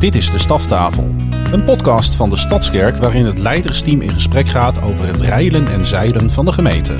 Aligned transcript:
Dit 0.00 0.14
is 0.14 0.30
de 0.30 0.38
Staftafel, 0.38 1.14
een 1.52 1.64
podcast 1.64 2.14
van 2.14 2.30
de 2.30 2.36
Stadskerk 2.36 2.96
waarin 2.96 3.24
het 3.24 3.38
leidersteam 3.38 4.00
in 4.00 4.10
gesprek 4.10 4.48
gaat 4.48 4.82
over 4.82 5.06
het 5.06 5.20
rijlen 5.20 5.66
en 5.66 5.86
zeilen 5.86 6.30
van 6.30 6.44
de 6.44 6.52
gemeente. 6.52 6.94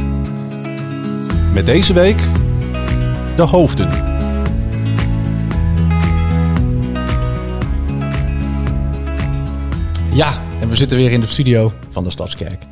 Met 1.53 1.67
deze 1.67 1.93
week 1.93 2.17
de 3.36 3.43
hoofden. 3.43 3.89
Ja, 10.12 10.43
en 10.61 10.69
we 10.69 10.77
zitten 10.77 10.96
weer 10.96 11.12
in 11.12 11.21
de 11.21 11.27
studio 11.27 11.73
van 11.91 12.05
de 12.05 12.11
Stadskerk. 12.11 12.62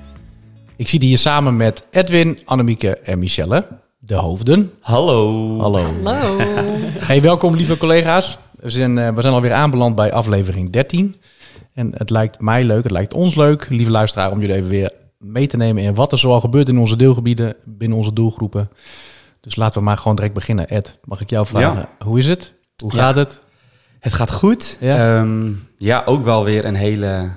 Ik 0.76 0.88
zie 0.88 0.98
die 0.98 1.08
hier 1.08 1.18
samen 1.18 1.56
met 1.56 1.86
Edwin, 1.90 2.38
Annemieke 2.44 2.98
en 2.98 3.18
Michelle, 3.18 3.66
de 3.98 4.14
hoofden. 4.14 4.72
Hallo. 4.80 5.58
Hallo. 5.58 5.84
Hallo. 6.04 6.36
Hey, 6.98 7.22
welkom 7.22 7.54
lieve 7.54 7.78
collega's. 7.78 8.38
We 8.60 8.70
zijn, 8.70 8.98
eh, 8.98 9.14
we 9.14 9.20
zijn 9.20 9.34
alweer 9.34 9.52
aanbeland 9.52 9.94
bij 9.94 10.12
aflevering 10.12 10.70
13. 10.70 11.14
En 11.72 11.92
het 11.96 12.10
lijkt 12.10 12.40
mij 12.40 12.64
leuk, 12.64 12.82
het 12.82 12.92
lijkt 12.92 13.14
ons 13.14 13.34
leuk, 13.34 13.68
lieve 13.68 13.90
luisteraar, 13.90 14.30
om 14.30 14.40
jullie 14.40 14.56
even 14.56 14.68
weer 14.68 14.90
mee 15.18 15.46
te 15.46 15.56
nemen 15.56 15.82
in 15.82 15.94
wat 15.94 16.12
er 16.12 16.18
zoal 16.18 16.40
gebeurt 16.40 16.68
in 16.68 16.78
onze 16.78 16.96
deelgebieden, 16.96 17.54
binnen 17.64 17.98
onze 17.98 18.12
doelgroepen. 18.12 18.70
Dus 19.40 19.56
laten 19.56 19.78
we 19.78 19.84
maar 19.84 19.96
gewoon 19.96 20.16
direct 20.16 20.34
beginnen. 20.34 20.68
Ed, 20.68 20.98
mag 21.04 21.20
ik 21.20 21.30
jou 21.30 21.46
vragen, 21.46 21.88
hoe 22.04 22.18
is 22.18 22.28
het? 22.28 22.54
Hoe 22.82 22.94
Ja. 22.94 22.98
gaat 22.98 23.14
het? 23.14 23.42
Het 24.00 24.12
gaat 24.12 24.32
goed. 24.32 24.76
Ja. 24.80 24.96
Ja. 25.22 25.26
ja, 25.76 26.02
ook 26.04 26.22
wel 26.22 26.44
weer 26.44 26.64
een 26.64 26.74
hele... 26.74 27.28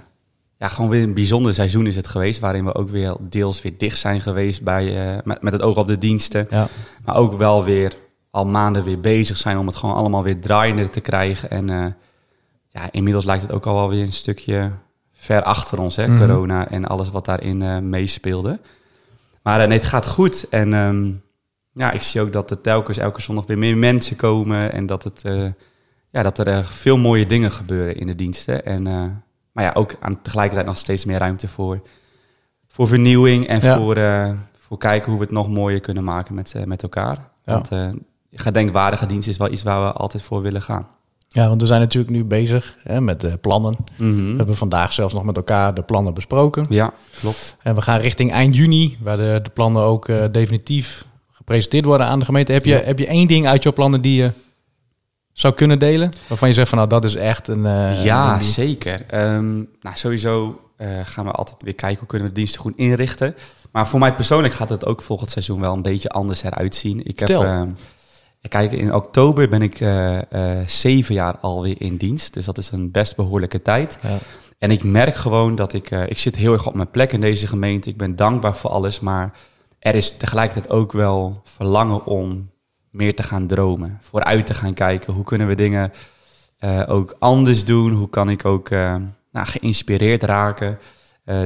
Ja, 0.58 0.68
gewoon 0.68 0.90
weer 0.90 1.04
een 1.04 1.14
bijzonder 1.14 1.54
seizoen 1.54 1.88
is 1.88 1.96
het 1.96 2.08
geweest. 2.08 2.40
Waarin 2.40 2.66
we 2.66 2.76
ook 2.76 2.90
weer 2.90 3.16
deels 3.20 3.62
weer 3.62 3.78
dicht 3.78 3.98
zijn 3.98 4.22
geweest 4.22 4.64
bij, 4.64 5.10
eh, 5.10 5.18
met, 5.24 5.42
met 5.42 5.54
het 5.54 5.62
oog 5.62 5.78
op 5.78 5.88
de 5.88 5.98
diensten. 5.98 6.48
Ja. 6.50 6.68
Maar 7.06 7.16
ook 7.16 7.38
wel 7.38 7.64
weer 7.64 7.94
al 8.32 8.46
maanden 8.46 8.84
weer 8.84 9.00
bezig 9.00 9.38
zijn 9.38 9.58
om 9.58 9.66
het 9.68 9.76
gewoon 9.76 9.96
allemaal 9.96 10.24
weer 10.24 10.40
draaiende 10.42 10.90
te 10.90 11.00
krijgen. 11.02 11.50
En 11.50 11.70
eh, 11.70 11.86
ja, 12.70 12.92
inmiddels 12.92 13.26
lijkt 13.26 13.42
het 13.42 13.52
ook 13.52 13.66
al 13.66 13.76
wel 13.76 13.90
weer 13.90 14.04
een 14.04 14.14
stukje 14.14 14.72
ver 15.12 15.44
achter 15.44 15.80
ons, 15.80 15.96
hè, 15.96 16.08
Mhm. 16.08 16.18
corona 16.18 16.70
en 16.70 16.86
alles 16.86 17.10
wat 17.12 17.26
daarin 17.26 17.62
eh, 17.62 17.78
meespeelde. 17.78 18.60
Maar 19.44 19.62
eh, 19.62 19.68
nee, 19.68 19.78
het 19.78 19.88
gaat 19.88 20.08
goed. 20.08 20.48
En 20.50 20.74
ehm, 20.74 21.12
ja, 21.74 21.92
ik 21.92 22.02
zie 22.02 22.22
ook 22.22 22.32
dat 22.34 22.52
er 22.52 22.62
telkens 22.62 22.98
elke 22.98 23.22
zondag 23.22 23.46
weer 23.46 23.58
meer 23.58 23.78
mensen 23.78 24.16
komen. 24.16 24.72
En 24.74 24.86
dat, 24.86 25.04
het, 25.04 25.24
ja, 26.10 26.24
dat 26.24 26.38
er 26.38 26.66
veel 26.66 26.98
mooie 26.98 27.26
dingen 27.26 27.52
gebeuren 27.52 27.96
in 27.96 28.08
de 28.08 28.16
diensten. 28.16 28.66
En, 28.66 28.84
maar 29.52 29.64
ja, 29.64 29.72
ook 29.74 29.96
aan 30.00 30.22
tegelijkertijd 30.22 30.68
nog 30.68 30.78
steeds 30.78 31.06
meer 31.06 31.18
ruimte 31.18 31.48
voor, 31.48 31.82
voor 32.68 32.88
vernieuwing. 32.88 33.48
En 33.48 33.60
Ja. 33.62 33.78
voor, 33.78 33.98
voor 34.58 34.78
kijken 34.78 35.10
hoe 35.10 35.20
we 35.20 35.26
het 35.26 35.34
nog 35.34 35.50
mooier 35.50 35.80
kunnen 35.80 36.04
maken 36.04 36.36
met, 36.36 36.54
met 36.66 36.84
elkaar. 36.84 37.18
Ja. 37.46 37.54
Want 37.54 37.70
gedenkwaardige 38.34 39.06
dienst 39.06 39.28
is 39.28 39.38
wel 39.38 39.52
iets 39.52 39.64
waar 39.64 39.82
we 39.82 39.92
altijd 39.92 40.24
voor 40.24 40.42
willen 40.42 40.62
gaan. 40.62 40.88
ja, 41.28 41.48
want 41.48 41.62
we 41.62 41.68
zijn 41.68 41.80
natuurlijk 41.82 42.14
nu 42.14 42.24
bezig 42.24 42.78
hè, 42.84 43.02
met 43.02 43.20
de 43.22 43.38
plannen. 43.38 43.76
Mhm. 43.96 44.32
We 44.32 44.38
hebben 44.38 44.58
vandaag 44.58 44.94
zelfs 44.94 45.14
nog 45.14 45.24
met 45.24 45.36
elkaar 45.36 45.74
de 45.74 45.82
plannen 45.84 46.14
besproken. 46.14 46.66
Ja, 46.70 46.94
klopt. 47.20 47.56
En 47.62 47.76
we 47.76 47.82
gaan 47.82 48.00
richting 48.00 48.32
eind 48.32 48.56
juni, 48.56 48.98
waar 49.02 49.18
de, 49.18 49.40
de 49.44 49.50
plannen 49.50 49.82
ook 49.84 50.08
eh, 50.08 50.24
definitief 50.32 51.06
gepresenteerd 51.32 51.86
worden 51.86 52.08
aan 52.08 52.20
de 52.20 52.26
gemeente. 52.26 52.52
Heb 52.52 52.66
je, 52.66 52.72
Ja. 52.76 52.82
heb 52.84 53.00
je 53.00 53.08
één 53.08 53.28
ding 53.28 53.48
uit 53.48 53.64
jouw 53.64 53.74
plannen 53.74 54.02
die 54.02 54.16
je 54.22 54.32
zou 55.34 55.54
kunnen 55.54 55.80
delen? 55.80 56.10
Waarvan 56.28 56.48
je 56.48 56.54
zegt 56.54 56.70
van 56.70 56.78
nou, 56.78 56.90
dat 56.90 57.04
is 57.04 57.16
echt 57.16 57.48
een... 57.48 57.66
eh, 57.66 58.04
ja, 58.04 58.36
een 58.36 58.42
zeker. 58.42 59.06
Ehm, 59.08 59.56
nou, 59.56 59.96
sowieso 59.96 60.62
eh, 60.78 60.88
gaan 61.04 61.26
we 61.26 61.32
altijd 61.32 61.64
weer 61.64 61.76
kijken 61.76 62.00
hoe 62.00 62.08
kunnen 62.08 62.28
we 62.28 62.34
de 62.34 62.40
diensten 62.40 62.62
goed 62.62 62.74
inrichten. 62.76 63.36
Maar 63.72 63.88
voor 63.88 64.00
mij 64.00 64.14
persoonlijk 64.16 64.54
gaat 64.54 64.70
het 64.70 64.86
ook 64.86 65.02
volgend 65.02 65.30
seizoen 65.32 65.60
wel 65.60 65.74
een 65.74 65.82
beetje 65.82 66.10
anders 66.10 66.44
eruit 66.44 66.76
zien. 66.76 67.02
Ik 67.06 67.20
heb, 67.20 67.28
kijk, 68.50 68.72
in 68.72 68.94
oktober 68.94 69.50
ben 69.50 69.62
ik 69.62 69.80
eh, 69.80 70.18
eh, 70.32 70.68
zeven 70.68 71.16
jaar 71.16 71.38
alweer 71.38 71.82
in 71.82 71.96
dienst. 71.96 72.34
Dus 72.34 72.46
dat 72.46 72.58
is 72.58 72.72
een 72.72 72.92
best 72.92 73.16
behoorlijke 73.16 73.62
tijd. 73.62 74.00
Ja. 74.02 74.18
En 74.58 74.72
ik 74.72 74.84
merk 74.84 75.16
gewoon 75.16 75.56
dat 75.56 75.74
ik, 75.74 75.92
eh, 75.92 76.04
ik 76.08 76.18
zit 76.18 76.36
heel 76.36 76.54
erg 76.54 76.68
op 76.68 76.74
mijn 76.74 76.90
plek 76.90 77.14
in 77.14 77.22
deze 77.22 77.48
gemeente. 77.48 77.90
Ik 77.90 77.98
ben 77.98 78.16
dankbaar 78.16 78.56
voor 78.56 78.70
alles, 78.70 79.00
maar 79.00 79.34
er 79.80 79.96
is 79.96 80.18
tegelijkertijd 80.18 80.70
ook 80.70 80.92
wel 80.92 81.42
verlangen 81.44 82.06
om 82.06 82.50
meer 82.90 83.16
te 83.16 83.24
gaan 83.24 83.48
dromen. 83.48 83.98
Vooruit 84.02 84.46
te 84.46 84.54
gaan 84.54 84.74
kijken. 84.74 85.14
Hoe 85.14 85.24
kunnen 85.24 85.48
we 85.48 85.56
dingen 85.56 85.92
ook 86.88 87.16
anders 87.20 87.66
doen? 87.66 87.92
Hoe 87.92 88.10
kan 88.10 88.30
ik 88.30 88.46
ook 88.46 88.70
nou, 88.70 89.08
geïnspireerd 89.32 90.24
raken 90.24 90.80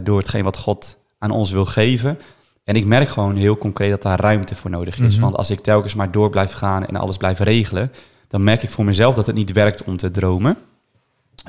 door 0.03 0.17
hetgeen 0.17 0.43
wat 0.43 0.57
God 0.57 0.97
aan 1.19 1.31
ons 1.31 1.51
wil 1.51 1.65
geven? 1.65 2.19
En 2.65 2.75
ik 2.75 2.85
merk 2.85 3.09
gewoon 3.09 3.35
heel 3.35 3.57
concreet 3.57 3.89
dat 3.89 4.01
daar 4.01 4.19
ruimte 4.19 4.55
voor 4.55 4.69
nodig 4.69 4.99
is. 4.99 5.13
Mhm. 5.13 5.21
Want 5.23 5.35
als 5.35 5.49
ik 5.49 5.59
telkens 5.59 5.93
maar 5.93 6.11
door 6.11 6.29
blijf 6.29 6.51
gaan 6.51 6.85
en 6.85 6.95
alles 6.95 7.17
blijf 7.17 7.39
regelen, 7.39 7.91
dan 8.27 8.43
merk 8.43 8.63
ik 8.63 8.71
voor 8.71 8.85
mezelf 8.85 9.15
dat 9.15 9.25
het 9.25 9.35
niet 9.35 9.51
werkt 9.51 9.83
om 9.83 9.97
te 9.97 10.11
dromen. 10.11 10.57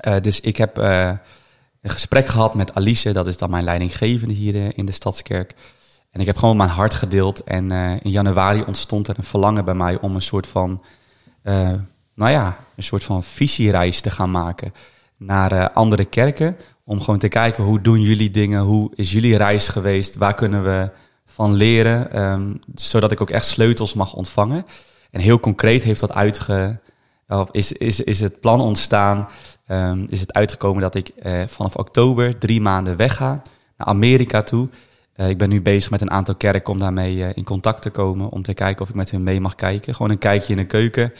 Eh, 0.01 0.21
dus 0.21 0.41
ik 0.41 0.57
heb 0.57 0.79
eh, 0.79 1.13
een 1.81 1.91
gesprek 1.91 2.27
gehad 2.27 2.55
met 2.55 2.75
Alice, 2.75 3.13
dat 3.13 3.27
is 3.27 3.39
dan 3.39 3.51
mijn 3.51 3.65
leidinggevende 3.65 4.35
hier 4.35 4.55
eh, 4.55 4.69
in 4.75 4.87
de 4.87 4.93
Stadskerk. 4.93 5.55
En 6.11 6.21
ik 6.21 6.27
heb 6.27 6.37
gewoon 6.37 6.57
mijn 6.57 6.71
hart 6.71 6.95
gedeeld. 6.95 7.45
En 7.45 7.71
in 8.03 8.11
januari 8.11 8.63
ontstond 8.67 9.09
er 9.09 9.19
een 9.19 9.25
verlangen 9.25 9.65
bij 9.65 9.75
mij 9.75 10.01
om 10.01 10.15
een 10.15 10.23
soort 10.23 10.47
van, 10.47 10.83
nou 12.15 12.31
ja, 12.31 12.57
een 12.77 12.83
soort 12.83 13.05
van 13.05 13.23
visiereis 13.23 14.01
te 14.01 14.11
gaan 14.11 14.31
maken 14.31 14.73
naar 15.17 15.71
andere 15.71 16.05
kerken. 16.05 16.57
Om 16.85 17.01
gewoon 17.01 17.19
te 17.19 17.29
kijken 17.29 17.65
hoe 17.65 17.81
doen 17.81 18.01
jullie 18.01 18.31
dingen, 18.31 18.63
hoe 18.63 18.91
is 18.95 19.13
jullie 19.13 19.37
reis 19.37 19.69
geweest, 19.69 20.17
waar 20.17 20.35
kunnen 20.35 20.65
we 20.65 20.91
van 21.37 21.55
leren, 21.55 22.13
ehm, 22.13 22.55
zodat 22.75 23.13
ik 23.13 23.21
ook 23.21 23.31
echt 23.31 23.47
sleutels 23.47 23.95
mag 23.95 24.15
ontvangen. 24.15 24.67
En 25.11 25.21
heel 25.21 25.41
concreet 25.41 25.83
heeft 25.83 26.01
dat 26.01 26.13
uitge, 26.13 26.79
of 27.29 27.49
is, 27.51 27.73
is, 27.73 28.01
is 28.01 28.21
het 28.21 28.41
plan 28.41 28.61
ontstaan, 28.61 29.29
ehm, 29.67 30.05
is 30.09 30.21
het 30.21 30.33
uitgekomen 30.33 30.83
dat 30.83 30.95
ik 30.95 31.09
eh, 31.09 31.43
vanaf 31.47 31.77
oktober 31.77 32.39
drie 32.39 32.61
maanden 32.61 32.97
wegga 32.97 33.43
naar 33.77 33.87
Amerika 33.87 34.43
toe. 34.43 34.69
Eh, 35.13 35.29
ik 35.29 35.39
ben 35.39 35.49
nu 35.49 35.63
bezig 35.63 35.91
met 35.91 36.01
een 36.01 36.11
aantal 36.11 36.35
kerken 36.35 36.73
om 36.73 36.79
daarmee 36.79 37.25
eh, 37.25 37.31
in 37.35 37.45
contact 37.45 37.83
te 37.83 37.91
komen, 37.91 38.31
om 38.31 38.43
te 38.43 38.55
kijken 38.55 38.83
of 38.83 38.89
ik 38.89 38.95
met 38.95 39.11
hun 39.11 39.23
mee 39.23 39.41
mag 39.41 39.55
kijken. 39.55 39.95
Gewoon 39.95 40.11
een 40.11 40.19
kijkje 40.19 40.53
in 40.53 40.59
de 40.59 40.67
keuken. 40.67 41.13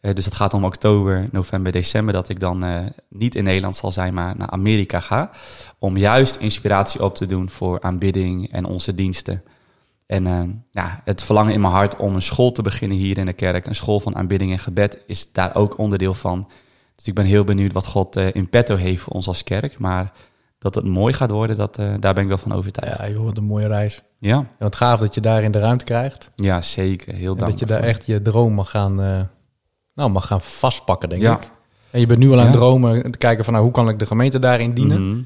Dus 0.00 0.24
het 0.24 0.34
gaat 0.34 0.54
om 0.54 0.64
oktober, 0.64 1.28
november, 1.32 1.72
december, 1.72 2.14
dat 2.14 2.28
ik 2.28 2.40
dan 2.40 2.64
niet 3.08 3.34
in 3.34 3.44
Nederland 3.44 3.76
zal 3.76 3.92
zijn, 3.92 4.14
maar 4.14 4.36
naar 4.36 4.50
Amerika 4.50 5.00
ga. 5.00 5.30
Om 5.78 5.96
juist 5.96 6.36
inspiratie 6.36 7.02
op 7.02 7.14
te 7.14 7.26
doen 7.26 7.50
voor 7.50 7.80
aanbidding 7.80 8.52
en 8.52 8.64
onze 8.64 8.94
diensten. 8.94 9.42
En 10.08 10.26
eh, 10.26 10.42
ja, 10.70 11.00
het 11.04 11.22
verlangen 11.22 11.52
in 11.52 11.60
mijn 11.60 11.72
hart 11.72 11.96
om 11.96 12.14
een 12.14 12.22
school 12.22 12.52
te 12.52 12.62
beginnen 12.62 12.96
hier 12.98 13.18
in 13.18 13.26
de 13.26 13.32
kerk, 13.32 13.66
een 13.66 13.74
school 13.74 14.00
van 14.00 14.16
aanbidding 14.16 14.52
en 14.52 14.58
gebed, 14.58 14.98
is 15.06 15.32
daar 15.32 15.54
ook 15.54 15.78
onderdeel 15.78 16.14
van. 16.14 16.48
Dus 16.96 17.06
ik 17.06 17.14
ben 17.14 17.24
heel 17.24 17.44
benieuwd 17.44 17.72
wat 17.72 17.86
God 17.86 18.16
eh, 18.16 18.26
in 18.34 18.48
petto 18.48 18.76
heeft 18.76 19.02
voor 19.02 19.12
ons 19.12 19.26
als 19.26 19.44
kerk. 19.44 19.78
Maar 19.78 20.12
dat 20.58 20.74
het 20.74 20.84
mooi 20.86 21.12
gaat 21.14 21.30
worden, 21.30 21.56
dat, 21.56 21.78
eh, 21.78 21.94
daar 22.00 22.14
ben 22.14 22.22
ik 22.22 22.28
wel 22.28 22.38
van 22.38 22.52
overtuigd. 22.52 22.98
Ja, 22.98 23.08
joh, 23.08 23.24
wat 23.24 23.36
een 23.38 23.44
mooie 23.44 23.66
reis. 23.66 24.02
Ja, 24.18 24.36
En 24.36 24.46
wat 24.58 24.76
gaaf 24.76 25.00
dat 25.00 25.14
je 25.14 25.20
daarin 25.20 25.50
de 25.50 25.58
ruimte 25.58 25.84
krijgt. 25.84 26.30
ja 26.36 26.60
zeker. 26.60 27.14
Heel 27.14 27.24
dankbaar. 27.26 27.50
dat 27.50 27.58
je 27.58 27.66
daar 27.66 27.82
echt 27.82 28.06
je 28.06 28.22
droom 28.22 28.52
mag 28.52 28.70
gaan, 28.70 28.94
nou, 29.94 30.10
mag 30.10 30.26
gaan 30.26 30.40
vastpakken, 30.40 31.08
denk 31.08 31.22
Ja. 31.22 31.36
ik. 31.36 31.50
En 31.90 32.00
je 32.00 32.06
bent 32.06 32.18
nu 32.18 32.26
al 32.30 32.38
aan 32.38 32.44
het 32.44 32.54
Ja. 32.54 32.60
dromen, 32.60 33.10
te 33.10 33.18
kijken 33.18 33.44
van 33.44 33.52
nou, 33.52 33.64
hoe 33.64 33.74
kan 33.74 33.88
ik 33.88 33.98
de 33.98 34.06
gemeente 34.06 34.38
daarin 34.38 34.74
dienen. 34.74 35.08
Mhm. 35.10 35.22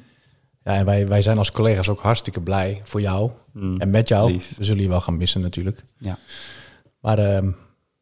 Ja, 0.65 0.73
en 0.75 0.85
wij, 0.85 1.09
wij 1.09 1.23
zijn 1.23 1.39
als 1.39 1.53
collega's 1.53 1.89
ook 1.89 2.01
hartstikke 2.01 2.41
blij 2.41 2.81
voor 2.85 3.01
jou 3.01 3.31
Mm. 3.53 3.81
en 3.81 3.91
met 3.91 4.09
jou. 4.09 4.31
Lief. 4.33 4.55
We 4.57 4.65
zullen 4.65 4.83
je 4.83 4.89
wel 4.89 5.01
gaan 5.01 5.17
missen 5.17 5.41
natuurlijk. 5.41 5.85
Ja. 5.99 6.19
Maar 7.01 7.19
ehm, 7.19 7.51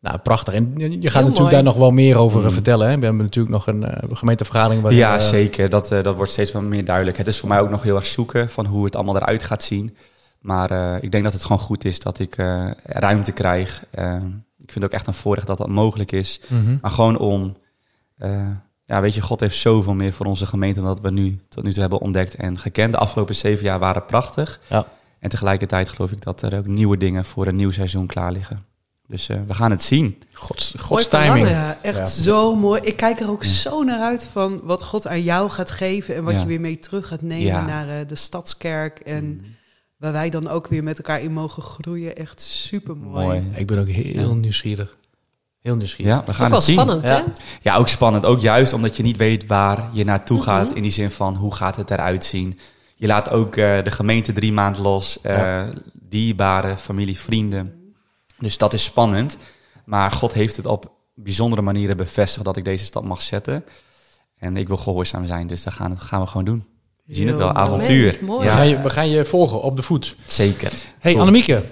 nou, 0.00 0.18
prachtig. 0.18 0.54
En 0.54 0.72
je 0.76 0.86
gaat 0.86 0.90
Heel 0.92 1.00
natuurlijk 1.00 1.36
mooi. 1.38 1.50
daar 1.50 1.62
nog 1.62 1.76
wel 1.76 1.90
meer 1.90 2.16
over 2.16 2.40
eh, 2.40 2.46
Mm. 2.46 2.52
vertellen. 2.52 2.88
Hè? 2.90 2.98
We 2.98 3.04
hebben 3.04 3.22
natuurlijk 3.24 3.54
nog 3.54 3.66
een 3.66 3.84
eh, 3.84 4.08
gemeentevergadering. 4.16 4.82
waarin 4.82 5.00
Ja, 5.00 5.14
we- 5.14 5.20
zeker. 5.22 5.68
Dat, 5.68 5.90
eh, 5.92 6.02
dat 6.02 6.16
wordt 6.16 6.32
steeds 6.32 6.52
wel 6.52 6.62
meer 6.62 6.84
duidelijk. 6.84 7.16
Het 7.16 7.26
is 7.26 7.38
voor 7.38 7.48
mij 7.48 7.60
ook 7.60 7.70
nog 7.70 7.82
heel 7.82 7.96
erg 7.96 8.06
zoeken 8.06 8.48
van 8.50 8.66
hoe 8.66 8.84
het 8.84 8.96
allemaal 8.96 9.16
eruit 9.16 9.42
gaat 9.42 9.62
zien. 9.62 9.96
Maar 10.40 10.70
eh, 10.70 11.02
ik 11.02 11.12
denk 11.12 11.24
dat 11.24 11.32
het 11.32 11.42
gewoon 11.42 11.58
goed 11.58 11.84
is 11.84 12.00
dat 12.00 12.18
ik 12.18 12.36
eh, 12.36 12.70
ruimte 12.84 13.32
krijg. 13.32 13.84
Eh, 13.90 14.14
ik 14.58 14.72
vind 14.72 14.74
het 14.74 14.84
ook 14.84 14.90
echt 14.98 15.06
een 15.06 15.14
voordeel 15.14 15.44
dat 15.46 15.58
dat 15.58 15.68
mogelijk 15.68 16.12
is. 16.12 16.40
Mhm. 16.48 16.76
Maar 16.80 16.90
gewoon 16.90 17.18
om... 17.18 17.56
ja, 18.90 19.00
weet 19.00 19.14
je, 19.14 19.20
God 19.20 19.40
heeft 19.40 19.56
zoveel 19.56 19.94
meer 19.94 20.12
voor 20.12 20.26
onze 20.26 20.46
gemeente 20.46 20.80
dan 20.80 20.88
dat 20.88 21.00
we 21.00 21.10
nu 21.10 21.38
tot 21.48 21.64
nu 21.64 21.70
toe 21.72 21.80
hebben 21.80 22.00
ontdekt 22.00 22.34
en 22.34 22.58
gekend. 22.58 22.92
De 22.92 22.98
afgelopen 22.98 23.34
zeven 23.34 23.64
jaar 23.64 23.78
waren 23.78 24.04
prachtig. 24.06 24.60
Ja. 24.68 24.86
En 25.18 25.28
tegelijkertijd 25.28 25.88
geloof 25.88 26.12
ik 26.12 26.22
dat 26.22 26.42
er 26.42 26.58
ook 26.58 26.66
nieuwe 26.66 26.96
dingen 26.96 27.24
voor 27.24 27.46
een 27.46 27.56
nieuw 27.56 27.70
seizoen 27.70 28.06
klaar 28.06 28.32
liggen. 28.32 28.64
Dus 29.06 29.28
eh, 29.28 29.36
we 29.46 29.54
gaan 29.54 29.70
het 29.70 29.82
zien. 29.82 30.22
Gods, 30.32 30.74
Gods 30.78 31.08
timing. 31.08 31.48
ja. 31.48 31.78
Echt 31.82 31.98
Ja. 31.98 32.06
zo 32.06 32.54
mooi. 32.56 32.80
Ik 32.80 32.96
kijk 32.96 33.20
er 33.20 33.30
ook 33.30 33.44
zo 33.44 33.82
naar 33.82 34.00
uit 34.00 34.24
van 34.24 34.60
wat 34.62 34.82
God 34.84 35.06
aan 35.06 35.22
jou 35.22 35.50
gaat 35.50 35.70
geven 35.70 36.14
en 36.14 36.24
wat 36.24 36.34
Ja. 36.34 36.40
je 36.40 36.46
weer 36.46 36.60
mee 36.60 36.78
terug 36.78 37.06
gaat 37.06 37.22
nemen 37.22 37.44
Ja. 37.46 37.64
naar 37.66 37.88
eh, 38.00 38.08
de 38.08 38.14
stadskerk. 38.14 38.98
En 38.98 39.44
waar 39.96 40.12
wij 40.12 40.30
dan 40.30 40.48
ook 40.48 40.66
weer 40.66 40.82
met 40.82 40.96
elkaar 40.98 41.20
in 41.20 41.32
mogen 41.32 41.62
groeien. 41.62 42.16
Echt 42.16 42.40
super 42.40 42.96
mooi. 42.96 43.24
Mooi. 43.26 43.42
Ik 43.54 43.66
ben 43.66 43.78
ook 43.78 43.88
heel 43.88 44.28
Ja. 44.28 44.34
nieuwsgierig. 44.34 44.96
Heel 45.60 45.76
nieuwsgierig. 45.76 46.14
Ja, 46.14 46.22
we 46.24 46.34
gaan 46.34 46.44
Ook 46.44 46.48
wel 46.50 46.58
het 46.58 46.66
zien. 46.68 46.78
spannend, 46.78 47.04
Ja. 47.06 47.24
hè? 47.24 47.32
Ja, 47.62 47.76
ook 47.76 47.88
spannend. 47.88 48.24
Ook 48.24 48.40
juist 48.40 48.72
omdat 48.72 48.96
je 48.96 49.02
niet 49.02 49.16
weet 49.16 49.46
waar 49.46 49.88
je 49.92 50.04
naartoe 50.04 50.36
Mhm. 50.36 50.46
gaat. 50.46 50.72
In 50.72 50.82
die 50.82 50.90
zin 50.90 51.10
van 51.10 51.36
hoe 51.36 51.54
gaat 51.54 51.76
het 51.76 51.90
eruit 51.90 52.24
zien. 52.24 52.58
Je 52.96 53.06
laat 53.06 53.30
ook 53.30 53.56
eh, 53.56 53.84
de 53.84 53.90
gemeente 53.90 54.32
drie 54.32 54.52
maanden 54.52 54.82
los. 54.82 55.20
eh 55.20 55.36
Ja. 55.36 55.68
Dierbare, 55.92 56.76
familie, 56.76 57.18
vrienden. 57.18 57.92
Dus 58.38 58.58
dat 58.58 58.72
is 58.72 58.84
spannend. 58.84 59.36
Maar 59.84 60.10
God 60.12 60.32
heeft 60.32 60.56
het 60.56 60.66
op 60.66 60.90
bijzondere 61.14 61.62
manieren 61.62 61.96
bevestigd 61.96 62.44
dat 62.44 62.56
ik 62.56 62.64
deze 62.64 62.84
stap 62.84 63.04
mag 63.04 63.22
zetten. 63.22 63.64
En 64.38 64.56
ik 64.56 64.68
wil 64.68 64.76
gehoorzaam 64.76 65.26
zijn, 65.26 65.46
dus 65.46 65.62
dat 65.62 65.72
gaan, 65.72 65.90
dat 65.90 66.00
gaan 66.00 66.20
we 66.20 66.26
gewoon 66.26 66.44
doen. 66.44 66.64
We 67.04 67.14
zien 67.14 67.28
het 67.28 67.38
wel, 67.38 67.52
avontuur. 67.52 68.18
Mooi. 68.22 68.38
We, 68.38 68.44
Ja, 68.44 68.56
gaan 68.56 68.68
je, 68.68 68.80
we 68.82 68.90
gaan 68.90 69.08
je 69.08 69.24
volgen 69.24 69.62
op 69.62 69.76
de 69.76 69.82
voet. 69.82 70.16
zeker. 70.26 70.72
Hey 70.98 71.12
Cool. 71.12 71.20
Annemieke. 71.24 71.62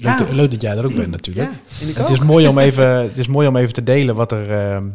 Ja. 0.00 0.16
Leuk, 0.18 0.30
leuk 0.30 0.50
dat 0.50 0.60
jij 0.60 0.76
er 0.76 0.84
ook 0.84 0.94
bent 0.94 1.10
natuurlijk. 1.10 1.50
Ja, 1.78 1.86
Het 1.86 2.00
ook. 2.00 2.08
is, 2.08 2.18
mooi 2.20 2.48
om 2.48 2.58
even, 2.58 2.88
het 2.88 3.18
is 3.18 3.28
mooi 3.28 3.48
om 3.48 3.56
even 3.56 3.72
te 3.72 3.82
delen 3.82 4.14
wat 4.14 4.32
er 4.32 4.52
ehm, 4.52 4.86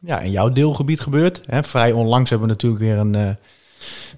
ja, 0.00 0.20
in 0.20 0.30
jouw 0.30 0.50
deelgebied 0.52 1.00
gebeurt. 1.00 1.40
Hè, 1.46 1.64
vrij 1.64 1.92
onlangs 1.92 2.30
hebben 2.30 2.48
we 2.48 2.54
natuurlijk 2.54 2.82
weer 2.82 2.96
een, 2.98 3.14
eh, 3.14 3.28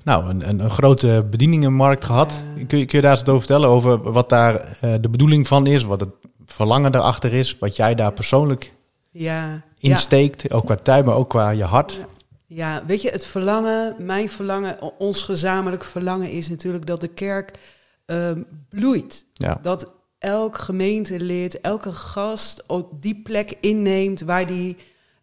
nou, 0.02 0.28
een, 0.30 0.48
een, 0.48 0.60
een 0.60 0.70
grote 0.70 1.26
bedieningenmarkt 1.30 2.04
gehad. 2.04 2.42
Kun, 2.66 2.78
je, 2.78 2.84
kun 2.84 2.98
je 2.98 3.00
daar 3.00 3.12
eens 3.12 3.20
over 3.28 3.38
vertellen 3.38 3.68
over 3.68 4.12
wat 4.12 4.28
daar 4.28 4.76
eh, 4.80 4.94
de 5.00 5.08
bedoeling 5.08 5.46
van 5.48 5.66
is, 5.66 5.82
wat 5.82 6.00
het 6.00 6.10
verlangen 6.46 6.92
daarachter 6.92 7.32
is, 7.34 7.58
wat 7.58 7.76
jij 7.76 7.94
daar 7.94 8.12
persoonlijk 8.12 8.72
Ja, 9.10 9.46
ja. 9.78 9.90
insteekt, 9.90 10.52
ook 10.52 10.64
qua 10.66 10.76
tijd, 10.76 11.04
maar 11.04 11.14
ook 11.14 11.28
qua 11.30 11.50
je 11.50 11.64
hart? 11.64 12.00
Ja, 12.46 12.82
weet 12.86 13.02
je, 13.02 13.10
het 13.10 13.26
verlangen, 13.26 13.94
mijn 13.98 14.30
verlangen, 14.30 14.76
ons 14.98 15.22
gezamenlijk 15.22 15.84
verlangen 15.84 16.30
is 16.30 16.48
natuurlijk 16.48 16.86
dat 16.86 17.00
de 17.00 17.08
kerk 17.08 17.58
ehm, 18.06 18.42
bloeit. 18.68 19.24
Ja, 19.32 19.58
Dat 19.62 19.96
elk 20.18 20.58
gemeentelid, 20.58 21.60
elke 21.60 21.92
gast 21.92 22.66
op 22.66 23.02
die 23.02 23.20
plek 23.22 23.56
inneemt 23.60 24.20
waar 24.20 24.46
die 24.46 24.76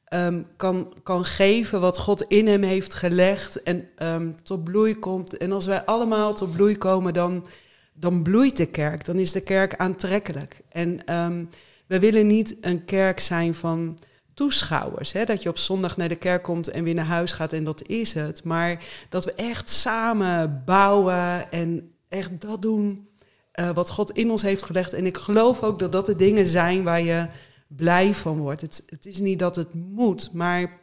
ehm, 0.05 0.41
kan, 0.57 0.93
kan 1.03 1.25
geven 1.25 1.81
wat 1.81 1.97
God 1.97 2.21
in 2.21 2.47
hem 2.47 2.61
heeft 2.61 2.93
gelegd 2.93 3.63
en 3.63 3.89
ehm, 3.95 4.31
tot 4.43 4.63
bloei 4.63 4.99
komt. 4.99 5.37
En 5.37 5.51
als 5.51 5.65
wij 5.65 5.85
allemaal 5.85 6.33
tot 6.33 6.51
bloei 6.51 6.77
komen, 6.77 7.13
dan, 7.13 7.45
dan 7.93 8.23
bloeit 8.23 8.57
de 8.57 8.65
kerk. 8.65 9.05
Dan 9.05 9.19
is 9.19 9.31
de 9.31 9.41
kerk 9.41 9.75
aantrekkelijk. 9.75 10.61
En 10.69 11.05
ehm, 11.05 11.45
we 11.87 11.99
willen 11.99 12.27
niet 12.27 12.57
een 12.61 12.85
kerk 12.85 13.19
zijn 13.19 13.55
van 13.55 13.97
toeschouwers. 14.33 15.11
Hè? 15.11 15.25
Dat 15.25 15.43
je 15.43 15.49
op 15.49 15.57
zondag 15.57 15.97
naar 15.97 16.09
de 16.09 16.15
kerk 16.15 16.43
komt 16.43 16.67
en 16.67 16.83
weer 16.83 16.93
naar 16.93 17.05
huis 17.05 17.31
gaat 17.31 17.53
en 17.53 17.63
dat 17.63 17.87
is 17.87 18.13
het. 18.13 18.43
Maar 18.43 18.83
dat 19.09 19.25
we 19.25 19.33
echt 19.33 19.69
samen 19.69 20.61
bouwen 20.65 21.51
en 21.51 21.91
echt 22.09 22.41
dat 22.41 22.61
doen 22.61 23.07
eh, 23.55 23.69
wat 23.73 23.89
God 23.89 24.11
in 24.11 24.31
ons 24.31 24.41
heeft 24.41 24.63
gelegd. 24.63 24.93
En 24.93 25.05
ik 25.05 25.17
geloof 25.17 25.63
ook 25.63 25.79
dat 25.79 25.91
dat 25.91 26.05
de 26.05 26.15
dingen 26.15 26.45
zijn 26.45 26.83
waar 26.83 27.01
je 27.01 27.27
blij 27.67 28.13
van 28.13 28.37
wordt. 28.37 28.61
Het, 28.61 28.83
het 28.85 29.05
is 29.05 29.19
niet 29.19 29.39
dat 29.39 29.55
het 29.55 29.73
moet, 29.73 30.29
maar 30.33 30.79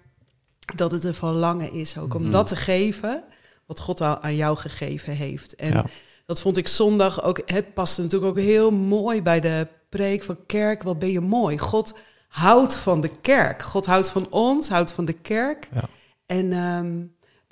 dat 0.75 0.91
het 0.91 1.05
een 1.05 1.15
verlangen 1.15 1.73
is 1.73 1.99
ook 1.99 2.15
om 2.15 2.23
Mhm. 2.23 2.31
dat 2.31 2.47
te 2.47 2.57
geven 2.57 3.25
wat 3.67 3.81
God 3.81 4.01
al 4.01 4.21
aan 4.21 4.37
jou 4.37 4.57
gegeven 4.57 5.13
heeft. 5.13 5.55
En 5.55 5.73
Ja. 5.73 5.85
dat 6.27 6.41
vond 6.41 6.57
ik 6.57 6.69
zondag 6.69 7.23
ook, 7.23 7.41
het 7.45 7.75
past 7.75 7.99
natuurlijk 7.99 8.31
ook 8.31 8.45
heel 8.45 8.71
mooi 8.71 9.23
bij 9.23 9.41
de 9.41 9.67
preek 9.89 10.23
van 10.23 10.37
kerk. 10.47 10.83
Wat 10.83 10.99
ben 10.99 11.11
je 11.11 11.21
mooi. 11.21 11.59
God 11.59 11.99
houdt 12.29 12.75
van 12.77 13.01
de 13.01 13.11
kerk. 13.21 13.63
God 13.63 13.87
houdt 13.87 14.09
van 14.09 14.27
ons, 14.31 14.69
houdt 14.69 14.93
van 14.93 15.05
de 15.05 15.13
kerk. 15.13 15.69
Ja. 15.75 15.85
En 16.27 16.53
ehm, 16.53 17.03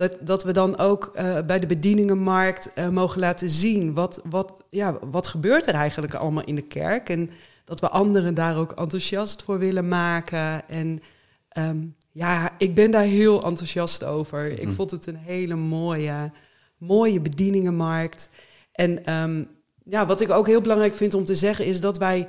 dat, 0.01 0.17
dat 0.21 0.45
we 0.45 0.53
dan 0.53 0.79
ook 0.79 1.11
eh, 1.15 1.39
bij 1.47 1.59
de 1.61 1.67
bedieningenmarkt 1.67 2.73
eh, 2.73 2.89
mogen 2.89 3.21
laten 3.21 3.51
zien 3.51 3.95
wat, 3.95 4.21
wat, 4.25 4.53
ja, 4.69 4.99
wat 5.11 5.27
gebeurt 5.27 5.67
er 5.67 5.75
eigenlijk 5.75 6.15
allemaal 6.15 6.45
in 6.45 6.55
de 6.55 6.63
kerk. 6.63 7.09
En 7.09 7.31
dat 7.65 7.81
we 7.81 7.89
anderen 7.89 8.35
daar 8.35 8.57
ook 8.57 8.73
enthousiast 8.73 9.43
voor 9.43 9.59
willen 9.59 9.89
maken. 9.89 10.69
En 10.69 11.03
ehm, 11.49 11.79
ja, 12.13 12.51
ik 12.59 12.75
ben 12.75 12.91
daar 12.91 13.03
heel 13.05 13.45
enthousiast 13.45 14.05
over. 14.05 14.51
Ik 14.61 14.67
Mhm. 14.67 14.75
vond 14.75 14.91
het 14.91 15.07
een 15.07 15.17
hele 15.17 15.55
mooie, 15.55 16.31
mooie 16.79 17.21
bedieningenmarkt. 17.21 18.31
En 18.73 19.05
ehm, 19.05 19.45
ja, 19.85 20.07
wat 20.07 20.21
ik 20.21 20.31
ook 20.31 20.47
heel 20.47 20.61
belangrijk 20.61 20.95
vind 20.95 21.15
om 21.15 21.25
te 21.25 21.35
zeggen 21.35 21.65
is 21.67 21.81
dat 21.81 21.99
wij... 21.99 22.27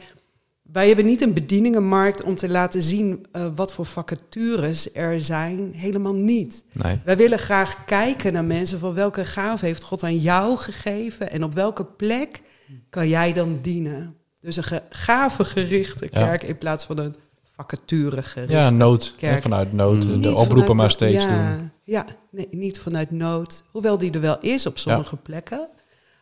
Wij 0.72 0.88
hebben 0.88 1.06
niet 1.06 1.22
een 1.22 1.34
bedieningenmarkt 1.34 2.24
om 2.24 2.36
te 2.36 2.50
laten 2.50 2.82
zien 2.82 3.26
eh, 3.32 3.46
wat 3.56 3.74
voor 3.74 3.86
vacatures 3.86 4.94
er 4.94 5.22
zijn. 5.22 5.72
Helemaal 5.76 6.14
niet. 6.16 6.64
nee. 6.74 7.00
Wij 7.06 7.18
willen 7.18 7.40
graag 7.40 7.86
kijken 7.86 8.34
naar 8.34 8.46
mensen 8.46 8.80
van 8.80 8.94
welke 8.94 9.26
gave 9.26 9.66
heeft 9.66 9.84
God 9.84 10.04
aan 10.04 10.18
jou 10.18 10.58
gegeven 10.58 11.32
en 11.32 11.44
op 11.44 11.54
welke 11.54 11.86
plek 11.86 12.42
kan 12.90 13.08
jij 13.08 13.34
dan 13.34 13.60
dienen. 13.62 14.16
Dus 14.40 14.56
een 14.58 14.64
ge- 14.64 14.82
gavengerichte 14.90 16.08
Ja. 16.12 16.26
kerk 16.26 16.44
in 16.44 16.58
plaats 16.58 16.86
van 16.86 16.98
een 16.98 17.16
vacaturegerichte 17.56 18.54
Ja, 18.54 18.70
nood. 18.70 19.14
kerk. 19.18 19.42
vanuit 19.42 19.74
nood. 19.74 20.06
Mm. 20.06 20.22
De 20.22 20.36
oproepen 20.36 20.76
maar 20.76 20.92
steeds 20.92 21.24
ja, 21.24 21.56
doen. 21.58 21.72
Ja, 21.84 22.06
nee, 22.32 22.48
niet 22.52 22.80
vanuit 22.80 23.12
nood. 23.12 23.64
Hoewel 23.72 23.98
die 23.98 24.12
er 24.12 24.22
wel 24.22 24.38
is 24.40 24.66
op 24.66 24.78
sommige 24.78 25.16
plekken. 25.16 25.68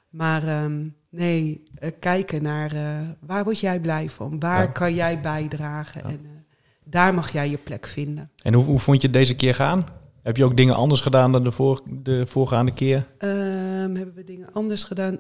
Maar 0.09 0.47
ehm, 0.47 0.87
nee, 1.09 1.63
eh, 1.75 1.91
kijken 1.99 2.43
naar 2.43 2.71
eh, 2.75 3.07
waar 3.19 3.43
word 3.43 3.59
jij 3.59 3.79
blij 3.79 4.09
van? 4.09 4.39
Waar 4.39 4.61
Ja. 4.63 4.65
kan 4.67 4.93
jij 4.93 5.19
bijdragen? 5.21 6.03
En 6.03 6.09
eh, 6.23 6.29
daar 6.83 7.13
mag 7.13 7.31
jij 7.31 7.49
je 7.49 7.57
plek 7.57 7.87
vinden. 7.87 8.31
En 8.41 8.53
hoe, 8.53 8.65
hoe 8.65 8.79
vond 8.79 9.01
je 9.01 9.07
het 9.07 9.15
deze 9.15 9.35
keer 9.35 9.53
gaan? 9.55 9.85
Heb 10.23 10.37
je 10.37 10.43
ook 10.45 10.57
dingen 10.57 10.75
anders 10.75 11.01
gedaan 11.01 11.31
dan 11.31 11.43
de, 11.43 11.51
voor, 11.51 11.81
de 11.89 12.27
voorgaande 12.27 12.73
keer? 12.73 13.07
Ehm, 13.17 13.95
hebben 13.95 14.13
we 14.15 14.23
dingen 14.23 14.53
anders 14.53 14.83
gedaan? 14.83 15.17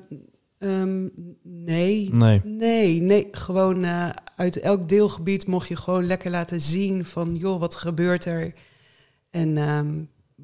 Ehm, 0.57 1.07
nee. 1.43 2.09
Nee. 2.13 2.41
Nee, 2.43 3.01
nee. 3.01 3.27
Gewoon 3.31 3.85
uit 4.35 4.59
elk 4.59 4.89
deelgebied 4.89 5.47
mocht 5.47 5.67
je 5.67 5.75
gewoon 5.75 6.05
lekker 6.05 6.31
laten 6.31 6.61
zien 6.61 7.05
van... 7.05 7.35
joh, 7.35 7.59
wat 7.59 7.75
gebeurt 7.75 8.25
er? 8.25 8.53
En 9.29 9.57